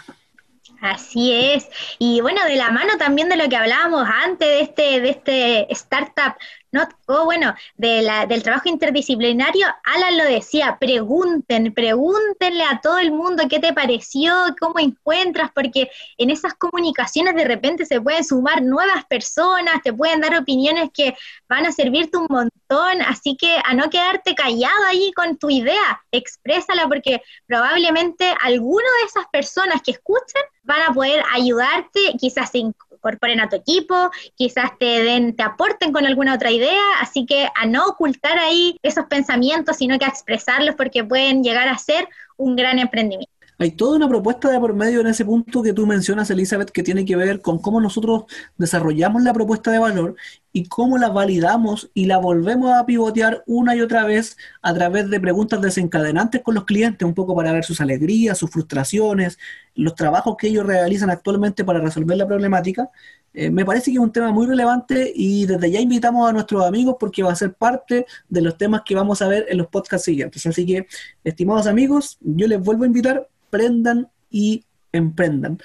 Así 0.81 1.33
es. 1.33 1.69
Y 1.99 2.23
bueno, 2.23 2.43
de 2.47 2.57
la 2.57 2.71
mano 2.71 2.97
también 2.99 3.29
de 3.29 3.37
lo 3.37 3.49
que 3.49 3.57
hablábamos 3.57 4.09
antes 4.25 4.49
de 4.49 4.61
este, 4.61 5.01
de 5.01 5.11
este 5.11 5.73
startup 5.73 6.35
no, 6.73 6.89
oh, 7.07 7.25
bueno, 7.25 7.55
del 7.77 8.43
trabajo 8.43 8.69
interdisciplinario, 8.69 9.67
Alan 9.85 10.19
lo 10.19 10.25
decía, 10.25 10.77
pregunten, 10.79 11.75
pregúntenle 11.75 12.63
a 12.63 12.81
todo 12.81 12.99
el 12.99 13.11
mundo 13.11 13.45
qué 13.51 13.59
te 13.59 13.73
pareció, 13.73 14.33
cómo 14.61 14.79
encuentras, 14.79 15.51
porque 15.53 15.91
en 16.17 16.31
esas 16.31 16.55
comunicaciones 16.55 17.35
de 17.35 17.45
repente 17.45 17.87
se 17.87 18.01
pueden 18.01 18.25
sumar 18.25 18.63
nuevas 18.63 19.05
personas, 19.07 19.83
te 19.83 19.93
pueden 19.93 20.21
dar 20.21 20.37
opiniones 20.37 20.91
que 20.95 21.17
van 21.49 21.67
a 21.67 21.73
servirte 21.73 22.19
un 22.19 22.29
montón, 22.31 23.03
así 23.07 23.37
que 23.37 23.57
a 23.65 23.75
no 23.75 23.91
quedarte 23.91 24.37
callado 24.37 24.85
ahí 24.89 25.13
con 25.13 25.39
tu 25.39 25.51
idea, 25.51 26.01
exprésala 26.13 26.87
porque 26.87 27.21
probablemente 27.47 28.33
alguno 28.43 28.87
de 29.01 29.07
esas 29.07 29.27
personas 29.33 29.83
que 29.83 29.93
escuchen 29.93 30.43
van 30.63 30.83
a 30.83 30.95
poder 30.95 31.25
ayudarte, 31.35 32.15
quizás 32.19 32.55
en 32.55 32.73
incorporen 33.01 33.41
a 33.41 33.49
tu 33.49 33.57
equipo, 33.57 34.11
quizás 34.37 34.79
te 34.79 35.03
den, 35.03 35.35
te 35.35 35.43
aporten 35.43 35.93
con 35.93 36.07
alguna 36.07 36.35
otra 36.35 36.51
idea, 36.51 36.83
así 37.01 37.25
que 37.25 37.49
a 37.57 37.67
no 37.67 37.87
ocultar 37.87 38.39
ahí 38.39 38.79
esos 38.83 39.07
pensamientos, 39.07 39.79
sino 39.79 39.99
que 39.99 40.05
a 40.05 40.09
expresarlos 40.09 40.75
porque 40.77 41.03
pueden 41.03 41.43
llegar 41.43 41.69
a 41.69 41.79
ser 41.79 42.09
un 42.37 42.57
gran 42.57 42.79
emprendimiento. 42.79 43.33
Hay 43.61 43.73
toda 43.73 43.97
una 43.97 44.09
propuesta 44.09 44.51
de 44.51 44.59
por 44.59 44.73
medio 44.73 45.03
en 45.03 45.07
ese 45.07 45.23
punto 45.23 45.63
que 45.63 45.75
tú 45.75 45.87
mencionas, 45.87 46.31
Elizabeth, 46.31 46.71
que 46.71 46.83
tiene 46.83 47.05
que 47.05 47.15
ver 47.15 47.43
con 47.43 47.59
cómo 47.59 47.79
nosotros 47.79 48.25
desarrollamos 48.57 49.23
la 49.23 49.35
propuesta 49.35 49.71
de 49.71 49.79
valor 49.79 50.17
y 50.51 50.65
cómo 50.65 50.97
la 50.97 51.11
validamos 51.11 51.91
y 51.93 52.07
la 52.07 52.17
volvemos 52.17 52.73
a 52.73 52.87
pivotear 52.87 53.45
una 53.47 53.77
y 53.77 53.83
otra 53.83 54.07
vez 54.07 54.39
a 54.63 54.73
través 54.73 55.11
de 55.11 55.21
preguntas 55.21 55.61
desencadenantes 55.61 56.41
con 56.43 56.55
los 56.55 56.65
clientes, 56.65 57.07
un 57.07 57.13
poco 57.13 57.37
para 57.37 57.53
ver 57.53 57.63
sus 57.63 57.83
alegrías, 57.83 58.39
sus 58.39 58.51
frustraciones, 58.51 59.39
los 59.75 59.95
trabajos 59.95 60.37
que 60.39 60.49
ellos 60.49 60.65
realizan 60.65 61.11
actualmente 61.11 61.63
para 61.63 61.81
resolver 61.81 62.17
la 62.17 62.27
problemática. 62.27 62.89
Eh, 63.35 63.51
me 63.51 63.67
parece 63.67 63.91
que 63.91 63.99
es 63.99 64.03
un 64.03 64.11
tema 64.11 64.33
muy 64.33 64.47
relevante 64.47 65.13
y 65.15 65.45
desde 65.45 65.71
ya 65.71 65.81
invitamos 65.81 66.27
a 66.27 66.33
nuestros 66.33 66.65
amigos 66.65 66.97
porque 66.99 67.23
va 67.23 67.33
a 67.33 67.37
ser 67.37 67.53
parte 67.53 68.07
de 68.27 68.41
los 68.41 68.57
temas 68.57 68.81
que 68.87 68.95
vamos 68.95 69.21
a 69.21 69.29
ver 69.29 69.45
en 69.51 69.59
los 69.59 69.67
podcasts 69.67 70.07
siguientes. 70.07 70.47
Así 70.47 70.65
que, 70.65 70.87
estimados 71.25 71.67
amigos, 71.67 72.17
yo 72.23 72.47
les 72.47 72.59
vuelvo 72.59 72.85
a 72.85 72.87
invitar 72.87 73.29
prendan 73.51 74.09
y 74.31 74.65
emprendan. 74.93 75.59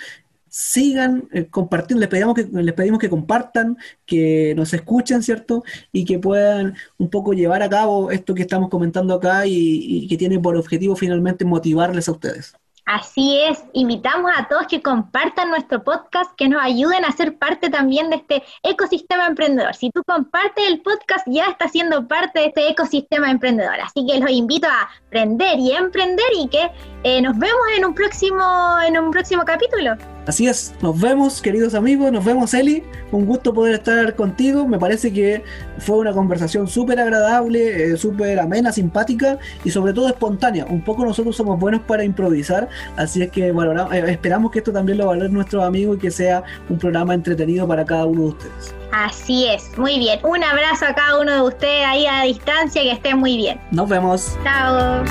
Sigan 0.49 1.27
eh, 1.33 1.47
compartiendo, 1.47 1.99
les 1.99 2.09
pedimos, 2.09 2.35
que, 2.35 2.43
les 2.51 2.73
pedimos 2.73 2.99
que 2.99 3.09
compartan, 3.09 3.77
que 4.05 4.53
nos 4.55 4.73
escuchen, 4.73 5.21
¿cierto? 5.23 5.63
Y 5.91 6.05
que 6.05 6.19
puedan 6.19 6.75
un 6.97 7.09
poco 7.09 7.33
llevar 7.33 7.61
a 7.61 7.69
cabo 7.69 8.11
esto 8.11 8.33
que 8.35 8.43
estamos 8.43 8.69
comentando 8.69 9.13
acá 9.15 9.45
y, 9.47 9.53
y 9.53 10.07
que 10.07 10.17
tiene 10.17 10.39
por 10.39 10.55
objetivo 10.57 10.95
finalmente 10.95 11.45
motivarles 11.45 12.07
a 12.07 12.13
ustedes. 12.13 12.55
Así 12.85 13.41
es, 13.41 13.63
invitamos 13.73 14.31
a 14.37 14.47
todos 14.47 14.67
que 14.67 14.83
compartan 14.83 15.49
nuestro 15.49 15.83
podcast, 15.83 16.31
que 16.37 16.47
nos 16.47 16.61
ayuden 16.61 17.03
a 17.03 17.11
ser 17.11 17.35
parte 17.39 17.71
también 17.71 18.11
de 18.11 18.17
este 18.17 18.43
ecosistema 18.61 19.25
emprendedor. 19.25 19.75
Si 19.75 19.89
tú 19.89 20.03
compartes 20.05 20.67
el 20.67 20.81
podcast, 20.81 21.25
ya 21.27 21.47
estás 21.47 21.71
siendo 21.71 22.07
parte 22.07 22.41
de 22.41 22.45
este 22.47 22.69
ecosistema 22.69 23.31
emprendedor. 23.31 23.79
Así 23.81 24.05
que 24.05 24.19
los 24.19 24.29
invito 24.29 24.67
a 24.67 24.87
aprender 25.07 25.57
y 25.57 25.71
emprender 25.71 26.27
y 26.37 26.47
que 26.47 26.71
eh, 27.03 27.23
nos 27.23 27.35
vemos 27.39 27.61
en 27.75 27.85
un 27.85 27.95
próximo, 27.95 28.43
en 28.85 28.99
un 28.99 29.09
próximo 29.09 29.43
capítulo. 29.45 29.97
Así 30.27 30.47
es, 30.47 30.73
nos 30.81 30.99
vemos 30.99 31.41
queridos 31.41 31.75
amigos, 31.75 32.11
nos 32.11 32.25
vemos 32.25 32.53
Eli, 32.55 32.83
un 33.11 33.25
gusto 33.25 33.53
poder 33.53 33.75
estar 33.75 34.15
contigo, 34.15 34.67
me 34.67 34.79
parece 34.79 35.13
que 35.13 35.43
fue 35.77 35.97
una 35.97 36.13
conversación 36.13 36.67
súper 36.67 36.99
agradable, 36.99 37.91
eh, 37.91 37.97
súper 37.97 38.39
amena, 38.39 38.71
simpática 38.71 39.37
y 39.63 39.69
sobre 39.69 39.93
todo 39.93 40.07
espontánea, 40.07 40.65
un 40.65 40.81
poco 40.81 41.05
nosotros 41.05 41.35
somos 41.35 41.59
buenos 41.59 41.81
para 41.81 42.03
improvisar, 42.03 42.67
así 42.97 43.21
es 43.21 43.29
que 43.29 43.51
valoramos, 43.51 43.93
eh, 43.93 44.03
esperamos 44.07 44.51
que 44.51 44.59
esto 44.59 44.73
también 44.73 44.97
lo 44.97 45.07
valoren 45.07 45.31
nuestros 45.31 45.63
amigos 45.63 45.97
y 45.97 45.99
que 45.99 46.09
sea 46.09 46.43
un 46.69 46.79
programa 46.79 47.13
entretenido 47.13 47.67
para 47.67 47.85
cada 47.85 48.05
uno 48.05 48.21
de 48.21 48.27
ustedes. 48.29 48.73
Así 48.91 49.45
es, 49.45 49.77
muy 49.77 49.99
bien, 49.99 50.19
un 50.23 50.43
abrazo 50.43 50.85
a 50.85 50.95
cada 50.95 51.19
uno 51.19 51.33
de 51.33 51.41
ustedes 51.41 51.85
ahí 51.85 52.07
a 52.07 52.23
distancia, 52.23 52.81
que 52.81 52.91
estén 52.93 53.19
muy 53.19 53.37
bien. 53.37 53.59
Nos 53.71 53.87
vemos. 53.89 54.35
Chao. 54.43 55.03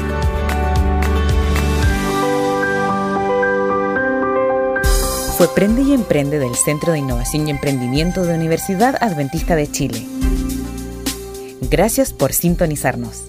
Fue 5.36 5.48
Prende 5.48 5.82
y 5.82 5.92
Emprende 5.92 6.38
del 6.38 6.54
Centro 6.54 6.92
de 6.92 7.00
Innovación 7.00 7.48
y 7.48 7.50
Emprendimiento 7.50 8.22
de 8.22 8.34
Universidad 8.34 8.94
Adventista 9.00 9.56
de 9.56 9.68
Chile. 9.68 10.06
Gracias 11.68 12.12
por 12.12 12.32
sintonizarnos. 12.32 13.24